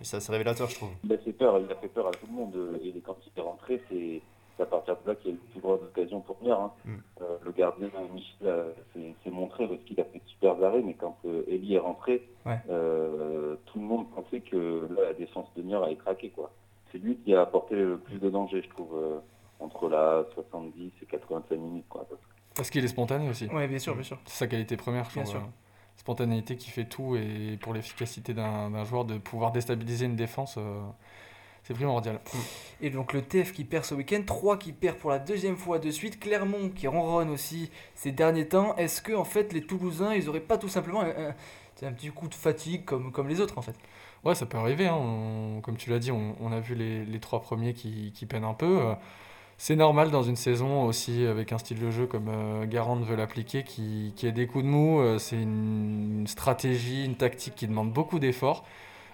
c'est 0.03 0.19
assez 0.19 0.31
révélateur, 0.31 0.69
je 0.69 0.77
trouve. 0.77 0.91
Il 1.03 1.13
a 1.13 1.19
fait 1.19 1.33
peur, 1.33 1.59
il 1.59 1.73
a 1.73 1.75
fait 1.75 1.89
peur 1.89 2.07
à 2.07 2.13
tout 2.13 2.25
le 2.29 2.33
monde. 2.33 2.55
Et 2.85 2.95
quand 3.05 3.17
il 3.27 3.37
est 3.37 3.43
rentré, 3.43 3.83
c'est 3.91 4.23
à 4.63 4.67
partir 4.67 4.95
de 5.05 5.11
là 5.11 5.17
qu'il 5.17 5.33
y 5.33 5.35
a 5.35 5.37
eu 5.37 5.41
plus 5.51 5.61
grosse 5.61 5.83
occasion 5.83 6.21
pour 6.21 6.37
venir. 6.39 6.57
Hein. 6.61 6.71
Mm. 6.85 6.95
Euh, 7.23 7.25
le 7.45 7.51
gardien, 7.51 7.89
Michel, 8.15 8.67
s'est 8.95 9.31
montré 9.31 9.67
parce 9.67 9.81
qu'il 9.81 10.01
a 10.01 10.05
fait 10.05 10.19
de 10.19 10.29
super 10.29 10.53
arrêts, 10.63 10.83
mais 10.83 10.95
quand 10.95 11.17
euh, 11.25 11.43
Eli 11.49 11.75
est 11.75 11.79
rentré, 11.81 12.29
tout 12.45 13.81
le 13.81 13.85
monde 13.85 14.07
pensait 14.15 14.39
que 14.39 14.87
la 14.97 15.15
défense 15.15 15.49
de 15.57 15.63
Niort 15.63 15.83
allait 15.83 15.97
craquer. 15.97 16.29
Quoi. 16.31 16.53
C'est 16.93 16.99
lui 16.99 17.17
qui 17.17 17.35
a 17.35 17.41
apporté 17.41 17.75
le 17.75 17.99
plus 17.99 18.21
de 18.21 18.31
danger, 18.31 18.63
je 18.63 18.69
trouve 18.69 18.95
entre 19.61 19.89
la 19.89 20.25
70 20.35 20.93
et 21.03 21.07
85 21.07 21.57
minutes. 21.57 21.87
Quoi, 21.89 22.07
parce 22.55 22.71
qu'il 22.71 22.85
est 22.85 22.89
spontané 22.89 23.29
aussi. 23.29 23.49
Oui, 23.53 23.67
bien 23.69 23.79
sûr, 23.79 23.95
bien 23.95 24.03
sûr. 24.03 24.19
C'est 24.25 24.39
sa 24.39 24.47
qualité 24.47 24.77
première, 24.77 25.09
je 25.09 25.15
bien 25.15 25.25
Sûr. 25.25 25.41
Euh, 25.41 25.97
spontanéité 25.97 26.57
qui 26.57 26.71
fait 26.71 26.87
tout 26.87 27.17
et 27.17 27.59
pour 27.61 27.75
l'efficacité 27.75 28.33
d'un 28.33 28.85
joueur 28.85 29.05
de 29.05 29.19
pouvoir 29.19 29.53
déstabiliser 29.53 30.07
une 30.07 30.17
défense, 30.17 30.57
euh, 30.59 30.81
c'est 31.63 31.75
primordial. 31.75 32.21
Et 32.81 32.91
donc 32.91 33.13
le 33.13 33.23
TF 33.23 33.53
qui 33.53 33.65
perd 33.65 33.85
ce 33.85 33.95
week-end, 33.95 34.23
3 34.27 34.57
qui 34.57 34.73
perd 34.73 34.97
pour 34.97 35.11
la 35.11 35.19
deuxième 35.19 35.57
fois 35.57 35.79
de 35.79 35.91
suite, 35.91 36.19
Clermont 36.19 36.71
qui 36.71 36.87
ronronne 36.87 37.31
aussi 37.31 37.71
ces 37.95 38.13
derniers 38.13 38.49
temps. 38.49 38.75
Est-ce 38.77 39.03
que 39.03 39.13
en 39.13 39.25
fait 39.25 39.53
les 39.53 39.63
Toulousains, 39.63 40.15
ils 40.15 40.29
auraient 40.29 40.41
pas 40.41 40.57
tout 40.59 40.69
simplement 40.69 41.03
un, 41.03 41.35
un, 41.83 41.93
petit 41.93 42.09
coup 42.09 42.29
de 42.29 42.35
fatigue 42.35 42.85
comme, 42.85 43.13
comme 43.13 43.29
les 43.29 43.41
autres 43.41 43.59
en 43.59 43.63
fait? 43.63 43.77
Ouais, 44.25 44.35
ça 44.35 44.47
peut 44.47 44.59
arriver. 44.59 44.87
Hein. 44.87 45.61
comme 45.63 45.77
tu 45.77 45.91
l'as 45.91 45.99
dit, 45.99 46.11
on, 46.11 46.35
on, 46.41 46.53
a 46.53 46.61
vu 46.61 46.75
les, 46.75 47.05
les 47.05 47.21
trois 47.21 47.41
premiers 47.41 47.75
qui, 47.75 48.13
qui 48.13 48.27
peinent 48.27 48.45
un 48.45 48.55
peu. 48.55 48.81
Euh, 48.81 48.95
c'est 49.63 49.77
normal 49.77 50.11
dans 50.11 50.23
une 50.23 50.37
saison 50.37 50.85
aussi 50.85 51.27
avec 51.27 51.53
un 51.53 51.59
style 51.59 51.79
de 51.79 51.91
jeu 51.91 52.07
comme 52.07 52.31
euh, 52.31 52.65
Garand 52.65 52.97
veut 52.97 53.15
l'appliquer 53.15 53.63
qui, 53.63 54.15
qui 54.17 54.27
a 54.27 54.31
des 54.31 54.47
coups 54.47 54.65
de 54.65 54.71
mou. 54.71 55.01
Euh, 55.01 55.19
c'est 55.19 55.37
une, 55.37 56.25
stratégie, 56.27 57.05
une 57.05 57.15
tactique 57.15 57.57
qui 57.57 57.67
demande 57.67 57.93
beaucoup 57.93 58.19
d'efforts. 58.19 58.65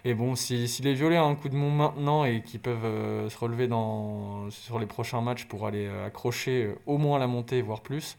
Et 0.04 0.14
bon, 0.14 0.36
si, 0.36 0.68
si 0.68 0.82
les 0.82 0.94
violets 0.94 1.18
ont 1.18 1.30
un 1.30 1.34
coup 1.34 1.48
de 1.48 1.56
mou 1.56 1.68
maintenant 1.68 2.24
et 2.24 2.42
qui 2.42 2.58
peuvent 2.58 2.84
euh, 2.84 3.28
se 3.28 3.36
relever 3.36 3.66
dans, 3.66 4.48
sur 4.50 4.78
les 4.78 4.86
prochains 4.86 5.20
matchs 5.20 5.46
pour 5.46 5.66
aller 5.66 5.90
accrocher 6.06 6.72
au 6.86 6.96
moins 6.96 7.18
la 7.18 7.26
montée, 7.26 7.60
voire 7.60 7.80
plus, 7.80 8.16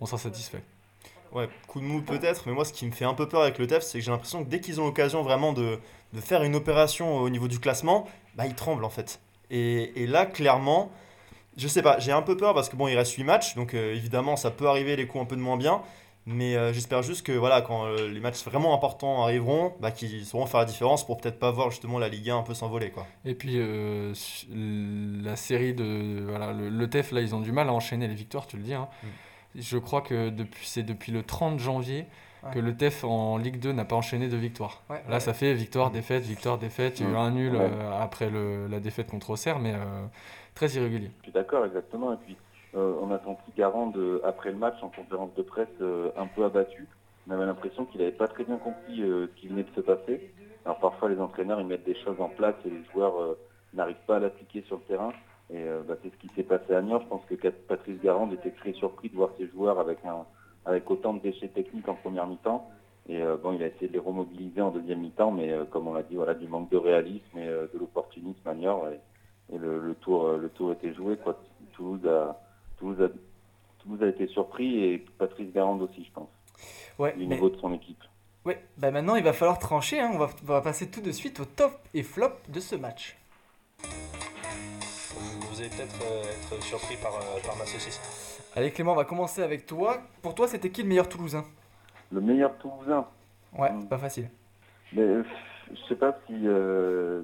on 0.00 0.06
sera 0.06 0.18
satisfait. 0.18 0.64
Ouais, 1.30 1.48
coup 1.68 1.78
de 1.78 1.84
mou 1.84 2.02
peut-être, 2.02 2.42
mais 2.48 2.54
moi 2.54 2.64
ce 2.64 2.72
qui 2.72 2.86
me 2.86 2.90
fait 2.90 3.04
un 3.04 3.14
peu 3.14 3.28
peur 3.28 3.42
avec 3.42 3.58
le 3.58 3.68
TEF, 3.68 3.84
c'est 3.84 4.00
que 4.00 4.04
j'ai 4.04 4.10
l'impression 4.10 4.42
que 4.42 4.48
dès 4.48 4.58
qu'ils 4.58 4.80
ont 4.80 4.86
l'occasion 4.86 5.22
vraiment 5.22 5.52
de, 5.52 5.78
de, 6.12 6.20
faire 6.20 6.42
une 6.42 6.56
opération 6.56 7.18
au 7.18 7.30
niveau 7.30 7.46
du 7.46 7.60
classement, 7.60 8.08
bah, 8.34 8.46
ils 8.48 8.56
tremblent 8.56 8.84
en 8.84 8.90
fait. 8.90 9.20
Et, 9.52 10.02
et 10.02 10.08
là, 10.08 10.26
clairement, 10.26 10.90
je 11.56 11.68
sais 11.68 11.82
pas, 11.82 11.98
j'ai 11.98 12.12
un 12.12 12.22
peu 12.22 12.36
peur 12.36 12.54
parce 12.54 12.68
que 12.68 12.76
bon, 12.76 12.88
il 12.88 12.96
reste 12.96 13.12
8 13.12 13.24
matchs, 13.24 13.54
donc 13.54 13.74
euh, 13.74 13.94
évidemment, 13.94 14.36
ça 14.36 14.50
peut 14.50 14.68
arriver 14.68 14.96
les 14.96 15.06
coups 15.06 15.22
un 15.22 15.26
peu 15.26 15.36
de 15.36 15.40
moins 15.40 15.56
bien. 15.56 15.82
Mais 16.24 16.54
euh, 16.54 16.72
j'espère 16.72 17.02
juste 17.02 17.26
que 17.26 17.32
voilà, 17.32 17.62
quand 17.62 17.84
euh, 17.84 18.08
les 18.08 18.20
matchs 18.20 18.44
vraiment 18.44 18.74
importants 18.74 19.24
arriveront, 19.24 19.74
bah, 19.80 19.90
qu'ils 19.90 20.24
sauront 20.24 20.46
faire 20.46 20.60
la 20.60 20.66
différence 20.66 21.04
pour 21.04 21.20
peut-être 21.20 21.40
pas 21.40 21.50
voir 21.50 21.70
justement 21.70 21.98
la 21.98 22.08
Ligue 22.08 22.30
1 22.30 22.38
un 22.38 22.42
peu 22.42 22.54
s'envoler. 22.54 22.90
Quoi. 22.90 23.08
Et 23.24 23.34
puis 23.34 23.58
la 23.58 25.36
série 25.36 25.74
de. 25.74 26.24
Voilà, 26.28 26.52
le, 26.52 26.88
TEF, 26.88 27.10
là, 27.10 27.20
ils 27.20 27.34
ont 27.34 27.40
du 27.40 27.50
mal 27.50 27.68
à 27.68 27.72
enchaîner 27.72 28.06
les 28.06 28.14
victoires, 28.14 28.46
tu 28.46 28.56
le 28.56 28.62
dis. 28.62 28.74
Hein. 28.74 28.88
Mm. 29.02 29.08
Je 29.56 29.78
crois 29.78 30.00
que 30.00 30.30
depuis, 30.30 30.66
c'est 30.66 30.84
depuis 30.84 31.10
le 31.10 31.24
30 31.24 31.58
janvier 31.58 32.06
que 32.52 32.58
le 32.58 32.76
TEF 32.76 33.04
en 33.04 33.36
Ligue 33.38 33.60
2 33.60 33.72
n'a 33.72 33.84
pas 33.84 33.96
enchaîné 33.96 34.28
de 34.28 34.36
victoires. 34.36 34.82
là, 35.08 35.20
ça 35.20 35.32
fait 35.32 35.54
victoire, 35.54 35.90
défaite, 35.90 36.24
victoire, 36.24 36.58
défaite. 36.58 37.00
Il 37.00 37.06
y 37.06 37.08
a 37.08 37.12
eu 37.12 37.16
un 37.16 37.30
nul 37.30 37.58
après 38.00 38.30
le, 38.30 38.66
la 38.66 38.80
défaite 38.80 39.10
contre 39.10 39.30
Auxerre, 39.30 39.58
mais 39.58 39.74
très 40.54 40.68
irrégulier. 40.68 41.10
Je 41.18 41.24
suis 41.24 41.32
d'accord, 41.32 41.64
exactement. 41.64 42.12
Et 42.12 42.16
puis, 42.16 42.36
euh, 42.74 42.94
on 43.00 43.10
a 43.10 43.18
senti 43.20 43.52
Garand, 43.56 43.88
de, 43.88 44.20
après 44.24 44.50
le 44.50 44.58
match, 44.58 44.82
en 44.82 44.88
conférence 44.88 45.34
de 45.34 45.42
presse, 45.42 45.68
euh, 45.80 46.10
un 46.16 46.26
peu 46.26 46.44
abattu. 46.44 46.88
On 47.28 47.32
avait 47.32 47.46
l'impression 47.46 47.84
qu'il 47.84 48.00
n'avait 48.00 48.12
pas 48.12 48.28
très 48.28 48.44
bien 48.44 48.56
compris 48.56 49.02
euh, 49.02 49.26
ce 49.28 49.40
qui 49.40 49.48
venait 49.48 49.64
de 49.64 49.74
se 49.74 49.80
passer. 49.80 50.32
Alors 50.64 50.78
parfois, 50.78 51.08
les 51.08 51.20
entraîneurs, 51.20 51.60
ils 51.60 51.66
mettent 51.66 51.84
des 51.84 51.96
choses 52.02 52.20
en 52.20 52.28
place 52.28 52.54
et 52.64 52.70
les 52.70 52.84
joueurs 52.92 53.36
n'arrivent 53.74 53.96
pas 54.06 54.16
à 54.16 54.18
l'appliquer 54.20 54.62
sur 54.68 54.76
le 54.76 54.82
terrain. 54.82 55.12
Et 55.52 55.64
bah, 55.88 55.96
c'est 56.02 56.10
ce 56.10 56.16
qui 56.18 56.30
s'est 56.36 56.44
passé 56.44 56.72
à 56.72 56.80
Niort. 56.80 57.02
Je 57.02 57.08
pense 57.08 57.24
que 57.28 57.34
Patrice 57.34 58.00
Garand 58.00 58.30
était 58.30 58.52
très 58.52 58.72
surpris 58.72 59.08
de 59.08 59.16
voir 59.16 59.30
ses 59.38 59.48
joueurs 59.48 59.80
avec 59.80 59.98
un, 60.04 60.24
avec 60.64 60.90
autant 60.90 61.14
de 61.14 61.20
déchets 61.20 61.48
techniques 61.48 61.88
en 61.88 61.94
première 61.94 62.26
mi-temps. 62.26 62.70
Et 63.08 63.20
bon, 63.42 63.52
il 63.52 63.62
a 63.62 63.66
essayé 63.66 63.88
de 63.88 63.94
les 63.94 63.98
remobiliser 63.98 64.60
en 64.60 64.70
deuxième 64.70 65.00
mi-temps, 65.00 65.32
mais 65.32 65.52
comme 65.70 65.88
on 65.88 65.94
l'a 65.94 66.04
dit, 66.04 66.14
voilà, 66.14 66.34
du 66.34 66.46
manque 66.46 66.70
de 66.70 66.76
réalisme 66.76 67.36
et 67.36 67.46
de 67.46 67.78
l'opportunisme 67.78 68.46
à 68.46 68.54
Niort. 68.54 68.88
Et, 68.90 69.58
le, 69.58 69.94
tour, 70.00 70.30
le 70.32 70.48
tour 70.50 70.72
était 70.72 70.94
joué. 70.94 71.16
Quoi. 71.16 71.36
Toulouse 71.72 72.06
a, 72.06 72.40
Toulouse 72.78 73.02
a, 73.02 73.08
Toulouse 73.82 74.02
a 74.02 74.06
été 74.06 74.28
surpris 74.28 74.84
et 74.84 74.98
Patrice 75.18 75.52
Garande 75.52 75.82
aussi, 75.82 76.04
je 76.04 76.12
pense. 76.12 76.28
Ouais, 76.98 77.14
du 77.16 77.26
niveau 77.26 77.50
de 77.50 77.56
son 77.56 77.72
équipe. 77.72 78.02
Oui, 78.44 78.54
bah 78.76 78.90
maintenant 78.90 79.14
il 79.14 79.22
va 79.22 79.32
falloir 79.32 79.58
trancher. 79.58 80.00
Hein. 80.00 80.10
On, 80.14 80.18
va, 80.18 80.28
on, 80.42 80.46
va, 80.46 80.60
passer 80.60 80.90
tout 80.90 81.00
de 81.00 81.12
suite 81.12 81.40
au 81.40 81.44
top 81.44 81.72
et 81.94 82.02
flop 82.02 82.32
de 82.48 82.60
ce 82.60 82.74
match. 82.74 83.16
Vous 83.80 85.60
allez 85.60 85.68
peut-être 85.68 86.00
euh, 86.02 86.22
être 86.22 86.62
surpris 86.62 86.96
par, 86.96 87.14
euh, 87.14 87.46
par 87.46 87.56
ma 87.56 87.66
saucisse. 87.66 88.31
Allez 88.54 88.70
Clément, 88.70 88.92
on 88.92 88.96
va 88.96 89.04
commencer 89.04 89.42
avec 89.42 89.64
toi. 89.64 89.96
Pour 90.20 90.34
toi, 90.34 90.46
c'était 90.46 90.68
qui 90.70 90.82
le 90.82 90.88
meilleur 90.88 91.08
Toulousain? 91.08 91.44
Le 92.10 92.20
meilleur 92.20 92.54
Toulousain? 92.58 93.06
Ouais, 93.56 93.72
hmm. 93.72 93.88
pas 93.88 93.96
facile. 93.96 94.28
Mais 94.92 95.06
je 95.70 95.80
sais 95.88 95.94
pas 95.94 96.18
si, 96.26 96.34
euh, 96.44 97.22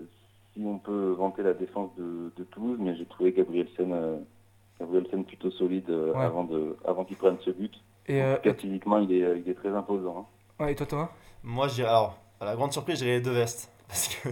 si 0.54 0.62
on 0.64 0.78
peut 0.78 1.10
vanter 1.10 1.42
la 1.42 1.52
défense 1.52 1.90
de, 1.98 2.32
de 2.34 2.44
Toulouse, 2.44 2.78
mais 2.80 2.96
j'ai 2.96 3.04
trouvé 3.04 3.32
Gabriel 3.32 3.68
Sen, 3.76 3.94
Gabriel 4.80 5.06
Sen 5.10 5.24
plutôt 5.24 5.50
solide 5.50 5.90
avant, 6.14 6.44
de, 6.44 6.76
avant 6.86 7.04
qu'il 7.04 7.16
prenne 7.16 7.36
ce 7.44 7.50
but. 7.50 7.74
Et 8.06 8.22
en 8.22 8.36
tout 8.36 8.42
cas, 8.42 8.54
physiquement, 8.54 8.98
il 8.98 9.12
est, 9.12 9.40
il 9.40 9.50
est 9.50 9.54
très 9.54 9.68
imposant. 9.68 10.26
Hein. 10.58 10.64
Ouais, 10.64 10.72
et 10.72 10.74
toi, 10.74 10.86
Thomas? 10.86 11.10
Moi, 11.42 11.68
j'ai 11.68 11.84
alors, 11.84 12.18
à 12.40 12.46
la 12.46 12.56
grande 12.56 12.72
surprise, 12.72 13.00
j'ai 13.00 13.06
les 13.06 13.20
deux 13.20 13.32
vestes. 13.32 13.70
Parce 13.88 14.08
que 14.08 14.28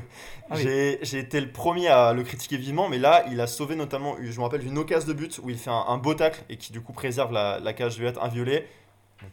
ah 0.50 0.56
j'ai 0.56 1.18
été 1.18 1.40
le 1.40 1.50
premier 1.50 1.88
à 1.88 2.12
le 2.12 2.22
critiquer 2.22 2.58
vivement, 2.58 2.88
mais 2.88 2.98
là, 2.98 3.24
il 3.30 3.40
a 3.40 3.46
sauvé 3.46 3.74
notamment, 3.74 4.16
je 4.20 4.38
me 4.38 4.44
rappelle, 4.44 4.64
une 4.64 4.76
occasion 4.76 5.08
de 5.08 5.14
but 5.14 5.40
où 5.42 5.50
il 5.50 5.56
fait 5.56 5.70
un, 5.70 5.96
beau 5.96 6.14
tacle 6.14 6.42
et 6.50 6.56
qui 6.56 6.72
du 6.72 6.80
coup 6.82 6.92
préserve 6.92 7.32
la, 7.32 7.58
la 7.58 7.72
cage 7.72 8.00
être 8.00 8.22
inviolée. 8.22 8.66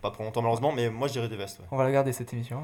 pas 0.01 0.11
pour 0.11 0.23
longtemps 0.23 0.41
malheureusement, 0.41 0.71
mais 0.71 0.89
moi 0.89 1.07
je 1.07 1.13
dirais 1.13 1.27
des 1.27 1.35
vestes. 1.35 1.59
On 1.71 1.77
va 1.77 1.83
la 1.83 1.91
garder 1.91 2.13
cette 2.13 2.33
émission. 2.33 2.63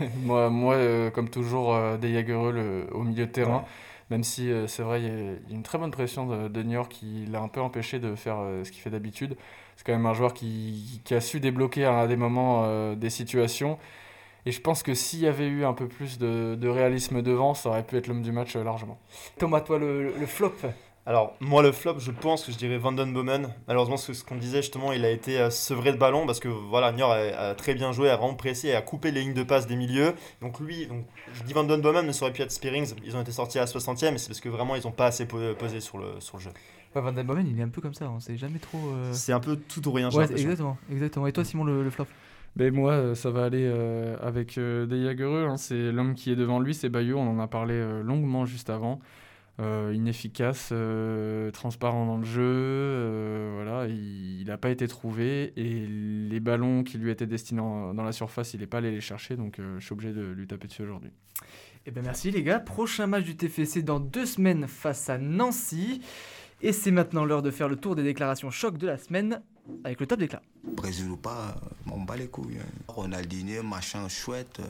moi, 0.22 0.48
moi 0.48 0.74
euh, 0.74 1.10
comme 1.10 1.28
toujours, 1.28 1.74
euh, 1.74 1.98
des 1.98 2.14
Jagereux 2.14 2.88
au 2.92 3.02
milieu 3.02 3.26
de 3.26 3.30
terrain. 3.30 3.64
Même 4.08 4.22
si 4.22 4.50
euh, 4.50 4.66
c'est 4.66 4.82
vrai, 4.82 5.02
il 5.02 5.06
y, 5.06 5.10
a 5.10 5.54
une 5.54 5.64
très 5.64 5.78
bonne 5.78 5.90
pression 5.90 6.26
de, 6.26 6.48
de 6.48 6.62
New 6.62 6.74
York 6.74 6.90
qui 6.90 7.26
l'a 7.26 7.40
un 7.40 7.48
peu 7.48 7.60
empêché 7.60 7.98
de 7.98 8.14
faire 8.14 8.38
ce 8.64 8.70
qu'il 8.70 8.80
fait 8.80 8.90
d'habitude. 8.90 9.36
C'est 9.76 9.84
quand 9.84 9.92
même 9.92 10.06
un 10.06 10.14
joueur 10.14 10.32
qui, 10.32 11.02
qui, 11.04 11.12
a 11.12 11.20
su 11.20 11.40
débloquer 11.40 11.84
à 11.84 12.06
des 12.06 12.16
moments 12.16 12.94
des 12.94 13.10
situations 13.10 13.78
et 14.46 14.52
je 14.52 14.60
pense 14.60 14.84
que 14.84 14.94
s'il 14.94 15.18
y 15.18 15.26
avait 15.26 15.48
eu 15.48 15.64
un 15.64 15.72
peu 15.72 15.88
plus 15.88 16.18
de, 16.18 16.68
réalisme 16.68 17.20
devant, 17.20 17.54
ça 17.54 17.68
aurait 17.68 17.82
pu 17.82 17.96
être 17.96 18.06
l'homme 18.06 18.22
du 18.22 18.30
match 18.30 18.54
euh, 18.54 18.62
largement. 18.62 18.98
Thomas, 19.38 19.60
toi, 19.60 19.78
le, 19.78 20.12
flop 20.26 20.54
alors, 21.08 21.36
moi, 21.38 21.62
le 21.62 21.70
flop, 21.70 22.00
je 22.00 22.10
pense 22.10 22.44
que 22.44 22.50
je 22.50 22.56
dirais 22.56 22.78
Vanden 22.78 23.12
Bomen. 23.12 23.54
Malheureusement, 23.68 23.96
ce 23.96 24.24
qu'on 24.24 24.34
disait 24.34 24.60
justement, 24.60 24.90
il 24.90 25.04
a 25.04 25.10
été 25.12 25.38
euh, 25.38 25.50
sevré 25.50 25.92
de 25.92 25.96
ballon 25.96 26.26
parce 26.26 26.40
que 26.40 26.48
voilà, 26.48 26.90
Niort 26.90 27.12
a, 27.12 27.54
très 27.54 27.74
bien 27.74 27.92
joué, 27.92 28.10
a 28.10 28.16
vraiment 28.16 28.34
pressé, 28.34 28.74
a 28.74 28.82
coupé 28.82 29.12
les 29.12 29.20
lignes 29.20 29.32
de 29.32 29.44
passe 29.44 29.68
des 29.68 29.76
milieux. 29.76 30.14
Donc, 30.42 30.58
lui, 30.58 30.88
donc, 30.88 31.04
je 31.32 31.44
dis 31.44 31.52
Vanden 31.52 31.80
Bomen, 31.80 32.04
mais 32.06 32.12
ça 32.12 32.24
aurait 32.24 32.32
pu 32.32 32.42
être 32.42 32.50
Spearings. 32.50 32.92
Ils 33.04 33.16
ont 33.16 33.20
été 33.20 33.30
sortis 33.30 33.58
à 33.58 33.60
la 33.60 33.66
60e, 33.68 34.10
mais 34.10 34.18
c'est 34.18 34.26
parce 34.26 34.40
que 34.40 34.48
vraiment, 34.48 34.74
ils 34.74 34.82
n'ont 34.82 34.90
pas 34.90 35.06
assez 35.06 35.26
posé 35.26 35.80
sur 35.80 35.98
le, 35.98 36.18
sur 36.18 36.38
le 36.38 36.42
jeu. 36.42 36.50
Ouais, 36.96 37.00
Vanden 37.00 37.22
Bomen, 37.24 37.46
il 37.46 37.60
est 37.60 37.62
un 37.62 37.68
peu 37.68 37.80
comme 37.80 37.94
ça, 37.94 38.10
on 38.10 38.18
sait 38.18 38.36
jamais 38.36 38.58
trop. 38.58 38.78
Euh, 38.78 39.12
c'est 39.12 39.32
un 39.32 39.38
peu 39.38 39.54
tout 39.54 39.86
ou 39.86 39.92
rien, 39.92 40.10
ouais, 40.10 40.24
exactement, 40.32 40.76
exactement. 40.90 41.28
Et 41.28 41.32
toi, 41.32 41.44
Simon, 41.44 41.62
le 41.62 41.88
flop? 41.90 42.06
Ben 42.56 42.72
moi, 42.74 42.92
euh, 42.92 43.14
ça 43.14 43.30
va 43.30 43.44
aller 43.44 43.68
euh, 43.70 44.16
avec 44.20 44.56
euh, 44.56 44.86
des 44.86 45.22
Hein, 45.22 45.58
c'est 45.58 45.92
l'homme 45.92 46.14
qui 46.14 46.32
est 46.32 46.36
devant 46.36 46.58
lui, 46.58 46.74
c'est 46.74 46.88
Bayou. 46.88 47.18
On 47.18 47.28
en 47.28 47.38
a 47.38 47.46
parlé 47.46 47.74
euh, 47.74 48.02
longuement 48.02 48.46
juste 48.46 48.70
avant. 48.70 48.98
inefficace, 49.58 50.72
transparent 51.52 52.06
dans 52.06 52.16
le 52.18 52.24
jeu. 52.24 53.52
voilà, 53.54 53.86
il 53.88 54.44
n'a 54.46 54.58
pas 54.58 54.70
été 54.70 54.86
trouvé 54.88 55.52
et 55.56 55.86
les 55.86 56.40
ballons 56.40 56.82
qui 56.82 56.98
lui 56.98 57.10
étaient 57.10 57.26
destinés 57.26 57.62
dans 57.62 58.04
la 58.04 58.12
surface, 58.12 58.52
il 58.54 58.60
n'est 58.60 58.66
pas 58.66 58.78
allé 58.78 58.90
les 58.90 59.00
chercher. 59.00 59.36
Donc, 59.36 59.58
je 59.58 59.84
suis 59.84 59.92
obligé 59.92 60.12
de 60.12 60.22
lui 60.22 60.46
taper 60.46 60.66
dessus 60.66 60.82
aujourd'hui. 60.82 61.10
Eh 61.86 61.90
ben 61.90 62.02
merci 62.04 62.30
les 62.30 62.42
gars. 62.42 62.58
Prochain 62.58 63.06
match 63.06 63.24
du 63.24 63.36
TFC 63.36 63.82
dans 63.82 64.00
deux 64.00 64.26
semaines 64.26 64.66
face 64.66 65.08
à 65.08 65.18
Nancy. 65.18 66.02
Et 66.60 66.72
c'est 66.72 66.90
maintenant 66.90 67.24
l'heure 67.24 67.42
de 67.42 67.50
faire 67.50 67.68
le 67.68 67.76
tour 67.76 67.94
des 67.96 68.02
déclarations 68.02 68.50
choc 68.50 68.76
de 68.76 68.86
la 68.86 68.98
semaine 68.98 69.42
avec 69.84 70.00
le 70.00 70.06
top 70.06 70.18
d'éclat. 70.18 70.42
Brésil 70.64 71.10
ou 71.10 71.16
pas, 71.16 71.56
on 71.90 72.00
bat 72.00 72.16
les 72.16 72.28
couilles. 72.28 72.58
Hein. 72.60 72.82
Ronaldinho, 72.88 73.62
machin 73.62 74.08
chouette. 74.08 74.60
Euh, 74.60 74.64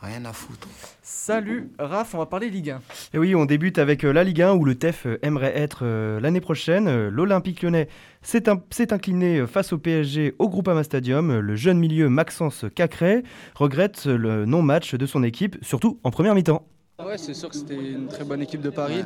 rien 0.00 0.24
à 0.24 0.32
foutre. 0.32 0.68
Salut 1.02 1.70
Raph, 1.78 2.14
on 2.14 2.18
va 2.18 2.26
parler 2.26 2.50
Ligue 2.50 2.70
1. 2.70 2.80
Et 3.14 3.18
oui, 3.18 3.34
on 3.34 3.44
débute 3.44 3.78
avec 3.78 4.04
euh, 4.04 4.12
la 4.12 4.24
Ligue 4.24 4.42
1 4.42 4.54
où 4.54 4.64
le 4.64 4.74
TEF 4.74 5.06
euh, 5.06 5.18
aimerait 5.22 5.56
être 5.56 5.84
l'année 6.20 6.40
prochaine. 6.40 7.08
L'Olympique 7.08 7.62
lyonnais 7.62 7.88
s'est 8.22 8.92
incliné 8.92 9.46
face 9.46 9.72
au 9.72 9.78
PSG 9.78 10.34
au 10.38 10.48
Groupama 10.48 10.82
Stadium. 10.84 11.38
Le 11.38 11.56
jeune 11.56 11.78
milieu 11.78 12.08
Maxence 12.08 12.64
Cacré 12.74 13.22
regrette 13.54 14.06
le 14.06 14.46
non-match 14.46 14.94
de 14.94 15.06
son 15.06 15.22
équipe, 15.22 15.56
surtout 15.62 15.98
en 16.04 16.10
première 16.10 16.34
mi-temps. 16.34 16.66
Ouais, 16.98 17.18
c'est 17.18 17.34
sûr 17.34 17.48
que 17.48 17.56
c'était 17.56 17.74
une 17.74 18.06
très 18.06 18.22
bonne 18.22 18.42
équipe 18.42 18.60
de 18.60 18.70
Paris. 18.70 19.04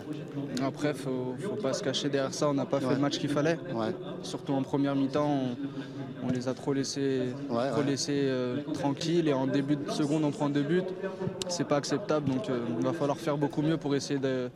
Après, 0.63 0.93
il 0.93 1.43
ne 1.43 1.49
faut 1.49 1.57
pas 1.63 1.73
se 1.73 1.83
cacher 1.83 2.09
derrière 2.09 2.35
ça. 2.35 2.49
On 2.49 2.55
n'a 2.55 2.67
pas 2.67 2.81
fait 2.81 2.95
le 2.95 3.01
match 3.01 3.19
qu'il 3.19 3.31
fallait. 3.31 3.59
Surtout 4.23 4.53
en 4.53 4.63
première 4.63 4.95
mi-temps, 4.95 5.57
on, 6.23 6.29
les 6.29 6.49
a 6.49 6.55
trop 6.55 6.73
laissés, 6.73 7.33
euh, 7.47 8.63
tranquilles. 8.75 9.29
Et 9.29 9.33
en 9.33 9.47
début 9.47 9.77
de 9.77 9.91
seconde, 9.91 10.25
on 10.25 10.31
prend 10.31 10.49
deux 10.49 10.63
buts. 10.63 10.83
C'est 11.49 11.67
pas 11.67 11.77
acceptable. 11.77 12.29
Donc, 12.29 12.51
euh, 12.51 12.61
il 12.79 12.85
va 12.85 12.93
falloir 12.93 13.19
faire 13.19 13.39
beaucoup 13.39 13.63
mieux 13.63 13.77
pour 13.77 13.95
essayer 13.95 14.19
de, 14.19 14.51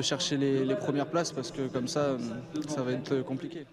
chercher 0.00 0.36
les 0.36 0.74
premières 0.74 1.06
places 1.06 1.30
parce 1.30 1.50
que 1.50 1.68
comme 1.68 1.88
ça, 1.88 2.16
ça 2.68 2.82
va 2.82 2.92
être 2.92 3.22
compliqué. 3.22 3.66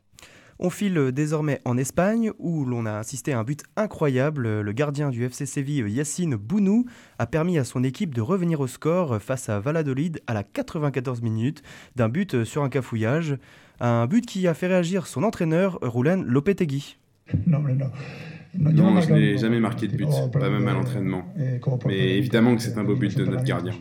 On 0.61 0.69
file 0.69 1.13
désormais 1.13 1.61
en 1.63 1.77
Espagne 1.77 2.31
où 2.37 2.65
l'on 2.65 2.85
a 2.85 2.97
assisté 2.97 3.31
à 3.31 3.39
un 3.39 3.45
but 3.45 3.63
incroyable. 3.77 4.59
Le 4.59 4.71
gardien 4.73 5.09
du 5.09 5.23
FC 5.23 5.45
Séville, 5.45 5.89
Yacine 5.89 6.35
Bounou, 6.35 6.85
a 7.17 7.25
permis 7.27 7.57
à 7.57 7.63
son 7.63 7.81
équipe 7.81 8.13
de 8.13 8.19
revenir 8.19 8.59
au 8.59 8.67
score 8.67 9.21
face 9.21 9.47
à 9.47 9.61
Valladolid 9.61 10.19
à 10.27 10.33
la 10.33 10.43
94 10.43 11.21
minutes 11.21 11.63
d'un 11.95 12.09
but 12.09 12.43
sur 12.43 12.61
un 12.63 12.69
cafouillage. 12.69 13.37
Un 13.79 14.05
but 14.05 14.25
qui 14.25 14.49
a 14.49 14.53
fait 14.53 14.67
réagir 14.67 15.07
son 15.07 15.23
entraîneur, 15.23 15.79
Roulen 15.81 16.25
Lopetegui. 16.25 16.97
Non, 18.57 18.73
non, 18.73 18.99
je 18.99 19.13
n'ai 19.13 19.37
jamais 19.37 19.61
marqué 19.61 19.87
de 19.87 19.95
but, 19.95 20.09
pas 20.33 20.49
même 20.49 20.67
à 20.67 20.73
l'entraînement. 20.73 21.23
Mais 21.85 22.17
évidemment 22.17 22.57
que 22.57 22.61
c'est 22.61 22.77
un 22.77 22.83
beau 22.83 22.95
but 22.95 23.15
de 23.15 23.23
notre 23.23 23.45
gardien. 23.45 23.75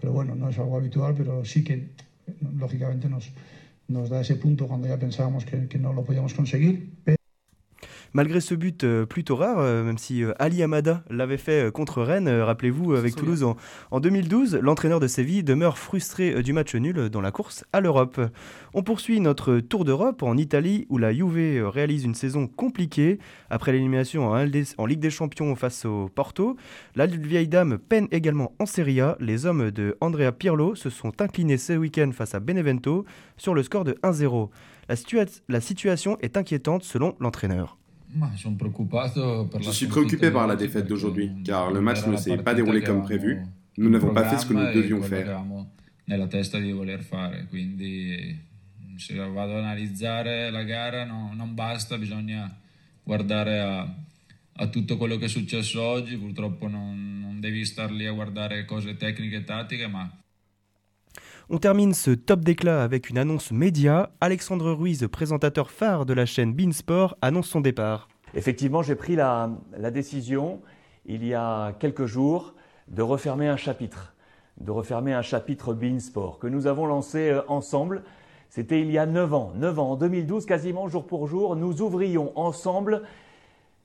Pero 0.00 0.12
bueno, 0.12 0.34
no 0.34 0.48
es 0.48 0.58
algo 0.58 0.76
habitual, 0.76 1.14
pero 1.16 1.44
sí 1.44 1.62
que 1.64 1.90
lógicamente 2.56 3.08
nos, 3.08 3.30
nos 3.88 4.08
da 4.08 4.20
ese 4.20 4.36
punto 4.36 4.66
cuando 4.66 4.88
ya 4.88 4.98
pensábamos 4.98 5.44
que, 5.44 5.68
que 5.68 5.78
no 5.78 5.92
lo 5.92 6.04
podíamos 6.04 6.34
conseguir. 6.34 7.19
Malgré 8.12 8.40
ce 8.40 8.56
but 8.56 8.82
euh, 8.82 9.06
plutôt 9.06 9.36
rare, 9.36 9.60
euh, 9.60 9.84
même 9.84 9.96
si 9.96 10.24
euh, 10.24 10.32
Ali 10.40 10.64
Amada 10.64 11.04
l'avait 11.10 11.36
fait 11.36 11.70
contre 11.72 12.02
Rennes, 12.02 12.28
rappelez-vous, 12.28 12.94
avec 12.94 13.14
Toulouse 13.14 13.44
en, 13.90 14.00
2012, 14.00 14.56
l'entraîneur 14.56 14.98
de 14.98 15.06
Séville 15.06 15.44
demeure 15.44 15.78
frustré 15.78 16.42
du 16.42 16.52
match 16.52 16.74
nul 16.74 17.08
dans 17.08 17.20
la 17.20 17.30
course 17.30 17.64
à 17.72 17.80
l'Europe. 17.80 18.20
On 18.74 18.82
poursuit 18.82 19.20
notre 19.20 19.60
tour 19.60 19.84
d'Europe 19.84 20.24
en 20.24 20.36
Italie 20.36 20.86
où 20.88 20.98
la 20.98 21.12
Juve 21.12 21.68
réalise 21.68 22.04
une 22.04 22.16
saison 22.16 22.48
compliquée. 22.48 23.20
Après 23.48 23.70
l'élimination 23.70 24.30
en, 24.30 24.86
Ligue 24.86 25.00
des 25.00 25.10
Champions 25.10 25.54
face 25.54 25.84
au 25.84 26.08
Porto, 26.12 26.56
la 26.96 27.06
vieille 27.06 27.48
dame 27.48 27.78
peine 27.78 28.08
également 28.10 28.54
en 28.58 28.66
Serie 28.66 29.00
A. 29.00 29.16
Les 29.20 29.46
hommes 29.46 29.70
de 29.70 29.96
Andrea 30.00 30.32
Pirlo 30.32 30.74
se 30.74 30.90
sont 30.90 31.20
inclinés 31.20 31.58
ce 31.58 31.74
week-end 31.74 32.10
face 32.12 32.34
à 32.34 32.40
Benevento 32.40 33.04
sur 33.36 33.54
le 33.54 33.62
score 33.62 33.84
de 33.84 33.92
1-0. 34.02 34.48
la 35.48 35.60
situation 35.60 36.18
est 36.20 36.36
inquiétante 36.36 36.82
selon 36.82 37.14
l'entraîneur. 37.20 37.79
Je 39.60 39.70
suis 39.70 39.86
préoccupé 39.86 40.30
par 40.30 40.46
la 40.46 40.56
défaite 40.56 40.86
d'aujourd'hui, 40.86 41.30
car 41.44 41.70
le 41.70 41.80
match 41.80 42.06
ne 42.06 42.16
s'est 42.16 42.38
pas 42.38 42.54
déroulé 42.54 42.82
comme 42.82 43.02
prévu. 43.02 43.42
Nous 43.78 43.88
n'avons 43.88 44.12
pas 44.12 44.24
fait 44.24 44.38
ce 44.38 44.46
que 44.46 44.54
nous 44.54 44.72
devions 44.72 45.02
faire. 45.02 45.42
se 49.00 49.14
vado 49.14 49.54
a 49.54 49.58
analizzare 49.58 50.50
la 50.50 50.62
gara 50.62 51.04
no, 51.04 51.32
non 51.34 51.54
basta, 51.54 51.96
bisogna 51.96 52.54
guardare 53.02 53.60
a, 53.60 53.94
a, 54.52 54.66
tutto 54.68 54.98
quello 54.98 55.16
che 55.16 55.24
è 55.24 55.28
successo 55.28 55.80
oggi, 55.80 56.16
purtroppo 56.18 56.68
non, 56.68 57.18
non 57.18 57.40
devi 57.40 57.64
star 57.64 57.90
lì 57.90 58.06
a 58.06 58.12
guardare 58.12 58.66
cose 58.66 58.96
tecniche 58.96 59.36
e 59.36 59.44
tattiche, 59.44 59.86
ma 59.86 60.08
On 61.52 61.58
termine 61.58 61.94
ce 61.94 62.12
top 62.12 62.44
d'éclat 62.44 62.84
avec 62.84 63.10
une 63.10 63.18
annonce 63.18 63.50
média. 63.50 64.12
Alexandre 64.20 64.70
Ruiz, 64.70 65.08
présentateur 65.10 65.72
phare 65.72 66.06
de 66.06 66.14
la 66.14 66.24
chaîne 66.24 66.54
Beansport, 66.54 67.16
annonce 67.22 67.48
son 67.48 67.60
départ. 67.60 68.06
Effectivement, 68.34 68.82
j'ai 68.82 68.94
pris 68.94 69.16
la, 69.16 69.50
décision, 69.92 70.60
il 71.06 71.26
y 71.26 71.34
a 71.34 71.72
quelques 71.80 72.06
jours, 72.06 72.54
de 72.86 73.02
refermer 73.02 73.48
un 73.48 73.56
chapitre, 73.56 74.14
de 74.60 74.70
refermer 74.70 75.12
un 75.12 75.22
chapitre 75.22 75.74
Beansport 75.74 76.38
que 76.38 76.46
nous 76.46 76.68
avons 76.68 76.86
lancé 76.86 77.30
euh, 77.30 77.42
ensemble. 77.48 78.04
C'était 78.48 78.80
il 78.80 78.92
y 78.92 78.98
a 78.98 79.06
9 79.06 79.34
ans, 79.34 79.52
9 79.56 79.78
ans, 79.80 79.90
en 79.90 79.96
2012, 79.96 80.46
quasiment 80.46 80.86
jour 80.86 81.04
pour 81.04 81.26
jour, 81.26 81.56
nous 81.56 81.82
ouvrions 81.82 82.30
ensemble 82.38 83.02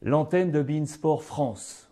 l'antenne 0.03 0.51
de 0.51 0.61
Beansport 0.61 1.23
France. 1.23 1.89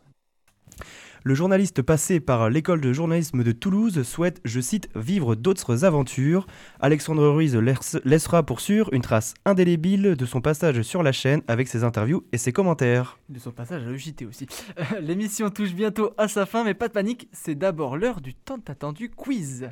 Le 1.26 1.36
journaliste 1.36 1.82
passé 1.82 2.20
par 2.20 2.50
l'école 2.50 2.82
de 2.82 2.92
journalisme 2.92 3.44
de 3.44 3.52
Toulouse 3.54 4.04
souhaite, 4.04 4.42
je 4.44 4.60
cite, 4.60 4.90
vivre 4.94 5.36
d'autres 5.36 5.86
aventures. 5.86 6.46
Alexandre 6.82 7.26
Ruiz 7.30 7.58
laissera 8.04 8.44
pour 8.44 8.60
sûr 8.60 8.90
une 8.92 9.02
trace 9.02 9.34
indélébile 9.46 10.16
de 10.18 10.26
son 10.26 10.42
passage 10.42 10.82
sur 10.82 11.02
la 11.02 11.14
chaîne 11.14 11.42
avec 11.48 11.70
ses 11.70 11.86
interviews 11.86 12.26
et 12.34 12.38
ses 12.38 12.52
commentaires. 12.52 13.20
De 13.30 13.40
son 13.40 13.52
passage 13.52 13.84
à 13.84 13.90
l'EJT 13.90 14.26
aussi. 14.28 14.48
L'émission 15.00 15.50
touche 15.50 15.74
bientôt 15.74 16.12
à 16.18 16.28
sa 16.28 16.46
fin, 16.46 16.66
mais 16.66 16.74
pas 16.74 16.90
de 16.90 16.94
panique, 16.94 17.30
c'est 17.32 17.56
d'abord 17.56 17.96
l'heure 17.96 18.20
du 18.20 18.34
tant 18.34 18.60
attendu 18.68 19.10
quiz. 19.10 19.70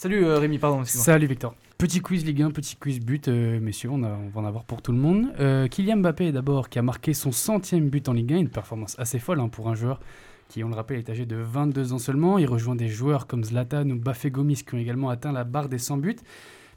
Salut 0.00 0.24
euh, 0.24 0.38
Rémi, 0.38 0.58
pardon. 0.58 0.82
Salut 0.86 1.26
Victor. 1.26 1.54
Petit 1.76 2.00
quiz 2.00 2.24
Ligue 2.24 2.40
1, 2.40 2.52
petit 2.52 2.74
quiz 2.74 3.00
but, 3.00 3.28
euh, 3.28 3.60
messieurs, 3.60 3.90
on, 3.90 3.98
va 3.98 4.16
en 4.34 4.46
avoir 4.46 4.64
pour 4.64 4.80
tout 4.80 4.92
le 4.92 4.98
monde. 4.98 5.30
Euh, 5.40 5.68
Kylian 5.68 5.98
Mbappé 5.98 6.32
d'abord, 6.32 6.70
qui 6.70 6.78
a 6.78 6.82
marqué 6.82 7.12
son 7.12 7.32
centième 7.32 7.90
but 7.90 8.08
en 8.08 8.14
Ligue 8.14 8.32
1, 8.32 8.38
une 8.38 8.48
performance 8.48 8.98
assez 8.98 9.18
folle 9.18 9.40
hein, 9.40 9.50
pour 9.50 9.68
un 9.68 9.74
joueur 9.74 10.00
qui, 10.48 10.64
on 10.64 10.70
le 10.70 10.74
rappelle, 10.74 11.00
est 11.00 11.10
âgé 11.10 11.26
de 11.26 11.36
22 11.36 11.92
ans 11.92 11.98
seulement. 11.98 12.38
Il 12.38 12.46
rejoint 12.46 12.76
des 12.76 12.88
joueurs 12.88 13.26
comme 13.26 13.44
Zlatan 13.44 13.90
ou 13.90 13.96
Bafé 13.96 14.30
Gomis 14.30 14.64
qui 14.66 14.74
ont 14.74 14.78
également 14.78 15.10
atteint 15.10 15.32
la 15.32 15.44
barre 15.44 15.68
des 15.68 15.76
100 15.76 15.98
buts. 15.98 16.16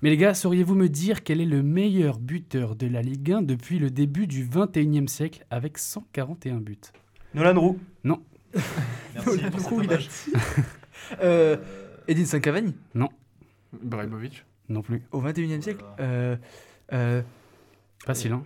Mais 0.01 0.09
les 0.09 0.17
gars, 0.17 0.33
sauriez-vous 0.33 0.75
me 0.75 0.89
dire 0.89 1.23
quel 1.23 1.39
est 1.39 1.45
le 1.45 1.63
meilleur 1.63 2.19
buteur 2.19 2.75
de 2.75 2.87
la 2.87 3.01
Ligue 3.01 3.31
1 3.31 3.41
depuis 3.43 3.79
le 3.79 3.89
début 3.89 4.27
du 4.27 4.45
21e 4.45 5.07
siècle 5.07 5.45
avec 5.49 5.77
141 5.77 6.57
buts? 6.57 6.75
Nolan 7.33 7.57
Roux 7.57 7.79
Non. 8.03 8.21
Nolan 9.15 9.49
Roux, 9.69 9.81
il 9.81 9.93
a... 9.93 11.57
Edinson 12.07 12.39
Cavani 12.39 12.75
Non. 12.95 13.09
Brahimovic 13.71 14.45
Non 14.69 14.81
plus. 14.81 15.01
Au 15.11 15.19
21 15.19 15.57
e 15.57 15.61
siècle 15.61 15.83
euh, 15.99 16.35
euh, 16.91 17.21
Facile, 18.05 18.33
hein 18.33 18.43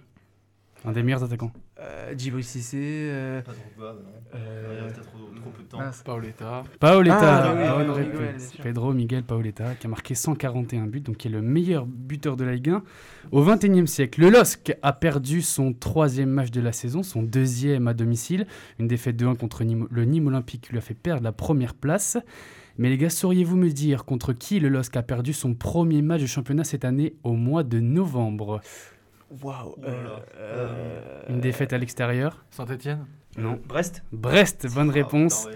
Un 0.85 0.91
des 0.91 1.03
meilleurs 1.03 1.23
attaquants. 1.23 1.51
Euh, 1.79 2.13
Djibril 2.17 2.43
Cissé. 2.43 2.77
Euh, 2.81 3.41
pas 3.41 3.51
Drogba, 3.51 3.93
non. 3.93 4.09
Euh, 4.35 4.67
il 4.71 4.75
y 4.75 4.79
a 4.79 4.91
peut-être 4.91 5.01
trop, 5.01 5.17
trop, 5.17 5.49
peu 5.51 5.63
de 5.63 5.67
temps. 5.67 5.77
Ah, 5.79 5.91
Paoletta. 6.03 6.63
Paoletta, 6.79 7.51
ah, 7.51 7.77
oui, 7.77 7.93
oui, 7.97 8.19
oui, 8.19 8.59
Pedro 8.63 8.93
Miguel 8.93 9.23
Paoletta, 9.23 9.75
qui 9.75 9.85
a 9.85 9.89
marqué 9.89 10.15
141 10.15 10.87
buts, 10.87 11.01
donc 11.01 11.17
qui 11.17 11.27
est 11.27 11.31
le 11.31 11.41
meilleur 11.41 11.85
buteur 11.85 12.35
de 12.35 12.43
la 12.43 12.53
Ligue 12.53 12.69
1 12.69 12.83
au 13.31 13.43
21e 13.43 13.85
siècle. 13.85 14.21
Le 14.21 14.29
LOSC 14.29 14.75
a 14.81 14.93
perdu 14.93 15.41
son 15.41 15.73
troisième 15.73 16.29
match 16.29 16.49
de 16.49 16.61
la 16.61 16.71
saison, 16.71 17.03
son 17.03 17.21
deuxième 17.21 17.87
à 17.87 17.93
domicile, 17.93 18.47
une 18.79 18.87
défaite 18.87 19.17
de 19.17 19.27
1 19.27 19.35
contre 19.35 19.63
le 19.63 20.05
Nîmes 20.05 20.27
Olympique 20.27 20.61
qui 20.61 20.71
lui 20.71 20.79
a 20.79 20.81
fait 20.81 20.95
perdre 20.95 21.23
la 21.23 21.31
première 21.31 21.75
place. 21.75 22.17
Mais 22.77 22.89
les 22.89 22.97
gars, 22.97 23.09
sauriez-vous 23.09 23.55
me 23.55 23.69
dire 23.69 24.05
contre 24.05 24.33
qui 24.33 24.59
le 24.59 24.69
LOSC 24.69 24.95
a 24.97 25.01
perdu 25.01 25.33
son 25.33 25.55
premier 25.55 26.01
match 26.03 26.21
de 26.21 26.27
championnat 26.27 26.63
cette 26.63 26.85
année 26.85 27.15
au 27.23 27.33
mois 27.33 27.63
de 27.63 27.79
novembre? 27.79 28.61
Waouh 29.41 29.75
euh, 29.83 30.19
euh, 30.37 31.21
Une 31.29 31.39
défaite 31.39 31.73
à 31.73 31.77
l'extérieur? 31.79 32.45
Saint-Etienne 32.51 33.05
Non. 33.37 33.59
Brest? 33.67 34.03
Brest, 34.11 34.67
bonne 34.73 34.91
réponse. 34.91 35.47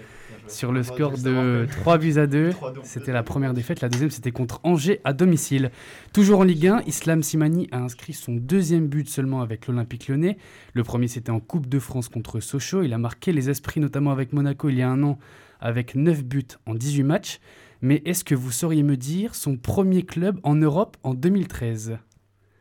Sur 0.48 0.72
le 0.72 0.82
score 0.82 1.12
de 1.18 1.66
3 1.70 1.98
buts 1.98 2.18
à 2.18 2.26
2, 2.26 2.50
c'était 2.82 3.12
la 3.12 3.22
première 3.22 3.54
défaite. 3.54 3.80
La 3.80 3.88
deuxième, 3.88 4.10
c'était 4.10 4.32
contre 4.32 4.60
Angers 4.64 5.00
à 5.04 5.12
domicile. 5.12 5.70
Toujours 6.12 6.40
en 6.40 6.42
Ligue 6.42 6.66
1, 6.66 6.82
Islam 6.86 7.22
Simani 7.22 7.68
a 7.70 7.78
inscrit 7.78 8.12
son 8.12 8.32
deuxième 8.32 8.88
but 8.88 9.08
seulement 9.08 9.40
avec 9.40 9.68
l'Olympique 9.68 10.08
lyonnais. 10.08 10.36
Le 10.74 10.82
premier, 10.82 11.06
c'était 11.06 11.30
en 11.30 11.38
Coupe 11.40 11.68
de 11.68 11.78
France 11.78 12.08
contre 12.08 12.40
Sochaux. 12.40 12.82
Il 12.82 12.92
a 12.92 12.98
marqué 12.98 13.32
les 13.32 13.48
esprits, 13.48 13.80
notamment 13.80 14.10
avec 14.10 14.32
Monaco 14.32 14.68
il 14.68 14.76
y 14.76 14.82
a 14.82 14.90
un 14.90 15.02
an, 15.04 15.18
avec 15.62 15.94
9 15.94 16.24
buts 16.24 16.46
en 16.66 16.74
18 16.74 17.02
matchs. 17.02 17.40
Mais 17.80 18.02
est-ce 18.04 18.24
que 18.24 18.34
vous 18.34 18.50
sauriez 18.52 18.82
me 18.82 18.96
dire 18.96 19.34
son 19.34 19.56
premier 19.56 20.02
club 20.02 20.38
en 20.42 20.54
Europe 20.54 20.96
en 21.02 21.14
2013 21.14 21.90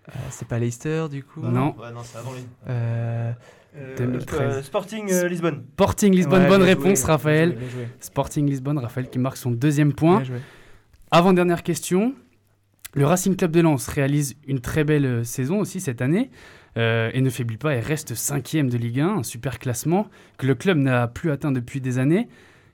euh, 0.10 0.12
C'est 0.30 0.48
pas 0.48 0.58
Leicester 0.58 1.08
du 1.12 1.24
coup? 1.24 1.42
Non. 1.42 1.76
Ouais, 1.78 1.92
non, 1.92 2.02
c'est 2.04 2.18
avant 2.18 2.34
lui. 2.34 2.42
Euh, 2.68 3.32
2013. 3.98 4.40
Euh, 4.42 4.62
Sporting 4.64 5.12
euh, 5.12 5.28
Lisbonne. 5.28 5.64
Sporting 5.74 6.16
Lisbonne, 6.16 6.44
Ouais, 6.44 6.48
bonne 6.48 6.64
réponse, 6.64 7.02
joué, 7.02 7.08
Raphaël. 7.08 7.50
bien 7.52 7.60
joué, 7.60 7.68
bien 7.68 7.86
joué. 7.86 7.94
Sporting 8.00 8.48
Lisbonne, 8.48 8.80
Raphaël 8.80 9.10
qui 9.10 9.20
marque 9.20 9.38
son 9.38 9.52
deuxième 9.52 9.94
point. 9.94 10.24
Avant-dernière 11.12 11.64
question. 11.64 12.16
Le 12.94 13.06
Racing 13.06 13.38
Club 13.38 13.52
de 13.52 13.62
Lens 13.62 13.88
réalise 13.88 14.36
une 14.48 14.60
très 14.60 14.84
belle 14.84 15.26
saison 15.26 15.60
aussi 15.60 15.80
cette 15.80 16.02
année 16.02 16.30
euh, 16.78 17.10
et 17.14 17.22
ne 17.22 17.30
faiblit 17.30 17.58
pas 17.58 17.76
et 17.76 17.80
reste 17.80 18.16
cinquième 18.16 18.70
de 18.70 18.78
Ligue 18.78 19.02
1, 19.02 19.08
un 19.18 19.24
super 19.24 19.60
classement 19.60 20.08
que 20.38 20.48
le 20.48 20.56
club 20.56 20.78
n'a 20.78 21.08
plus 21.08 21.32
atteint 21.32 21.52
depuis 21.52 21.82
des 21.82 22.00
années. 22.00 22.28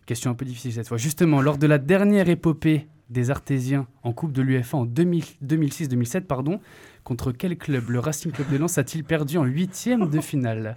Question 0.07 0.31
un 0.31 0.33
peu 0.33 0.45
difficile 0.45 0.73
cette 0.73 0.87
fois. 0.87 0.97
Justement, 0.97 1.41
lors 1.41 1.57
de 1.59 1.67
la 1.67 1.77
dernière 1.77 2.29
épopée 2.29 2.87
des 3.09 3.29
Artésiens 3.29 3.85
en 4.03 4.11
Coupe 4.13 4.31
de 4.31 4.41
l'UEFA 4.41 4.77
en 4.77 4.85
2000 4.85 5.23
2006-2007, 5.45 6.21
pardon, 6.21 6.59
contre 7.03 7.31
quel 7.31 7.57
club 7.57 7.89
le 7.89 7.99
Racing 7.99 8.31
Club 8.31 8.49
de 8.49 8.57
Lens 8.57 8.77
a-t-il 8.79 9.03
perdu 9.03 9.37
en 9.37 9.43
huitième 9.43 10.09
de 10.09 10.19
finale? 10.21 10.75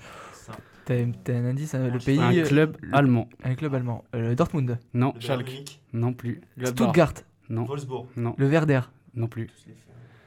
T'as 0.84 0.94
un 0.96 1.44
indice, 1.44 1.74
hein, 1.74 1.88
le 1.92 1.98
pays. 2.00 2.18
Un 2.20 2.34
euh, 2.34 2.44
club 2.44 2.76
le- 2.80 2.94
allemand. 2.96 3.28
Un 3.44 3.54
club 3.54 3.74
allemand. 3.74 4.04
Euh, 4.14 4.30
le 4.30 4.34
Dortmund. 4.34 4.78
Non, 4.92 5.12
Le 5.14 5.20
Schalke. 5.20 5.80
Non 5.92 6.12
plus. 6.12 6.40
Stuttgart. 6.64 7.14
Non, 7.48 7.64
Wolfsburg. 7.64 8.06
non, 8.16 8.34
Le 8.36 8.46
Werder. 8.48 8.80
non 9.14 9.28
plus. 9.28 9.48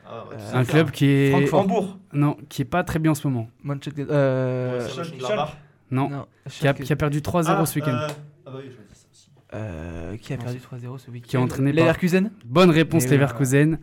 Ah, 0.06 0.24
ouais, 0.30 0.36
Euh, 0.40 0.52
Un 0.60 0.64
club 0.64 0.92
qui 0.92 1.06
est 1.06 1.32
Francfort. 1.32 1.62
Hambourg. 1.62 2.00
non, 2.14 2.38
qui 2.48 2.62
est 2.62 2.66
pas 2.66 2.84
très 2.86 3.00
bien 3.00 3.12
en 3.12 3.16
ce 3.16 3.28
moment. 3.28 3.50
Manchester. 3.64 4.06
Euh, 4.10 4.88
Schalke. 4.88 5.20
Non, 5.92 6.10
non, 6.10 6.26
qui 6.50 6.68
a, 6.68 6.74
qui 6.74 6.92
a 6.94 6.96
perdu 6.96 7.20
3-0 7.20 7.46
Ah, 7.60 7.66
ce 7.66 7.80
week-end. 7.80 7.92
euh, 7.94 8.08
Ah 8.46 8.52
bah 8.52 8.58
oui, 8.58 8.70
je 8.72 8.93
Euh, 9.54 10.18
qui 10.18 10.34
a 10.34 10.38
perdu 10.38 10.58
3-0 10.60 10.98
ce 10.98 11.12
week-end 11.12 11.28
Qui 11.30 11.36
est 11.36 11.40
entraîné 11.40 11.72
par- 11.74 11.82
Leverkusen 11.84 12.32
Bonne 12.46 12.70
réponse 12.72 13.04
Eh 13.06 13.10
oui. 13.10 13.14
Leverkusen. 13.14 13.78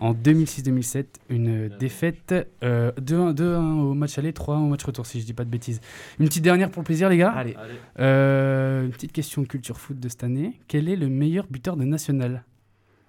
En 0.00 0.14
2006-2007, 0.14 1.04
une 1.28 1.68
défaite 1.78 2.34
euh, 2.64 2.90
2-1 3.00 3.32
2-1 3.34 3.80
au 3.82 3.94
match 3.94 4.18
aller, 4.18 4.32
3-1 4.32 4.56
au 4.64 4.66
match 4.66 4.82
retour, 4.82 5.06
si 5.06 5.20
je 5.20 5.26
dis 5.26 5.32
pas 5.32 5.44
de 5.44 5.48
bêtises. 5.50 5.80
Une 6.18 6.26
petite 6.26 6.42
dernière 6.42 6.70
pour 6.72 6.82
le 6.82 6.86
plaisir, 6.86 7.08
les 7.08 7.18
gars. 7.18 7.30
Allez. 7.30 7.54
Allez. 7.54 7.74
Euh, 8.00 8.84
une 8.84 8.90
petite 8.90 9.12
question 9.12 9.42
de 9.42 9.46
culture 9.46 9.78
foot 9.78 10.00
de 10.00 10.08
cette 10.08 10.24
année. 10.24 10.58
Quel 10.66 10.88
est 10.88 10.96
le 10.96 11.08
meilleur 11.08 11.46
buteur 11.48 11.76
de 11.76 11.84
National? 11.84 12.42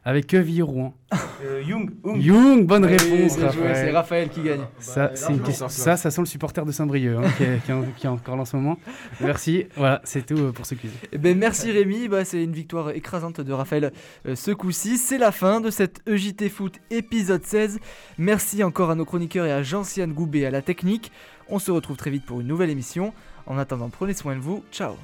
Avec 0.05 0.27
Quevilly 0.27 0.61
Rouen. 0.61 0.93
Euh, 1.45 1.61
Young. 1.65 2.65
Bonne 2.65 2.85
Oui, 2.85 2.97
réponse. 2.97 3.37
C'est 3.37 3.91
Raphaël 3.91 4.27
qui 4.29 4.41
gagne. 4.41 4.59
Ça, 4.79 5.11
c'est 5.15 5.27
une 5.27 5.37
largement 5.37 5.45
question- 5.47 5.69
sur 5.69 5.83
ça, 5.83 5.95
ça 5.95 6.11
sent 6.11 6.19
le 6.21 6.25
supporter 6.27 6.65
de 6.65 6.71
Saint-Brieuc 6.73 7.15
hein, 7.17 7.21
qui, 7.37 7.43
est, 7.43 7.63
qui 7.63 7.71
est- 7.71 7.95
qui 7.95 8.05
est 8.05 8.09
encore 8.09 8.35
là 8.35 8.41
en 8.41 8.45
ce 8.45 8.57
moment. 8.57 8.77
Merci. 9.21 9.65
Voilà, 9.77 10.01
c'est 10.03 10.25
tout 10.25 10.37
euh, 10.37 10.51
pour 10.51 10.65
ce 10.65 10.75
quiz. 10.75 10.91
Eh 11.13 11.17
ben, 11.17 11.37
merci 11.37 11.71
Rémi, 11.71 12.09
bah, 12.09 12.25
c'est 12.25 12.43
une 12.43 12.51
victoire 12.51 12.89
écrasante 12.91 13.39
de 13.39 13.53
Raphaël 13.53 13.93
euh, 14.27 14.35
ce 14.35 14.51
coup-ci. 14.51 14.97
C'est 14.97 15.17
la 15.17 15.31
fin 15.31 15.61
de 15.61 15.69
cette 15.69 16.01
EJT 16.05 16.49
Foot 16.49 16.75
épisode 16.91 17.45
16. 17.45 17.79
Merci 18.17 18.61
encore 18.63 18.91
à 18.91 18.95
nos 18.95 19.05
chroniqueurs 19.05 19.45
et 19.45 19.53
à 19.53 19.63
Jean-Ciane 19.63 20.11
Goubet 20.11 20.45
à 20.45 20.51
la 20.51 20.61
technique. 20.61 21.11
On 21.47 21.59
se 21.59 21.71
retrouve 21.71 21.95
très 21.95 22.09
vite 22.11 22.25
pour 22.25 22.41
une 22.41 22.47
nouvelle 22.47 22.69
émission. 22.69 23.13
En 23.45 23.57
attendant, 23.57 23.87
prenez 23.89 24.13
soin 24.13 24.35
de 24.35 24.41
vous. 24.41 24.63
Ciao 24.71 24.95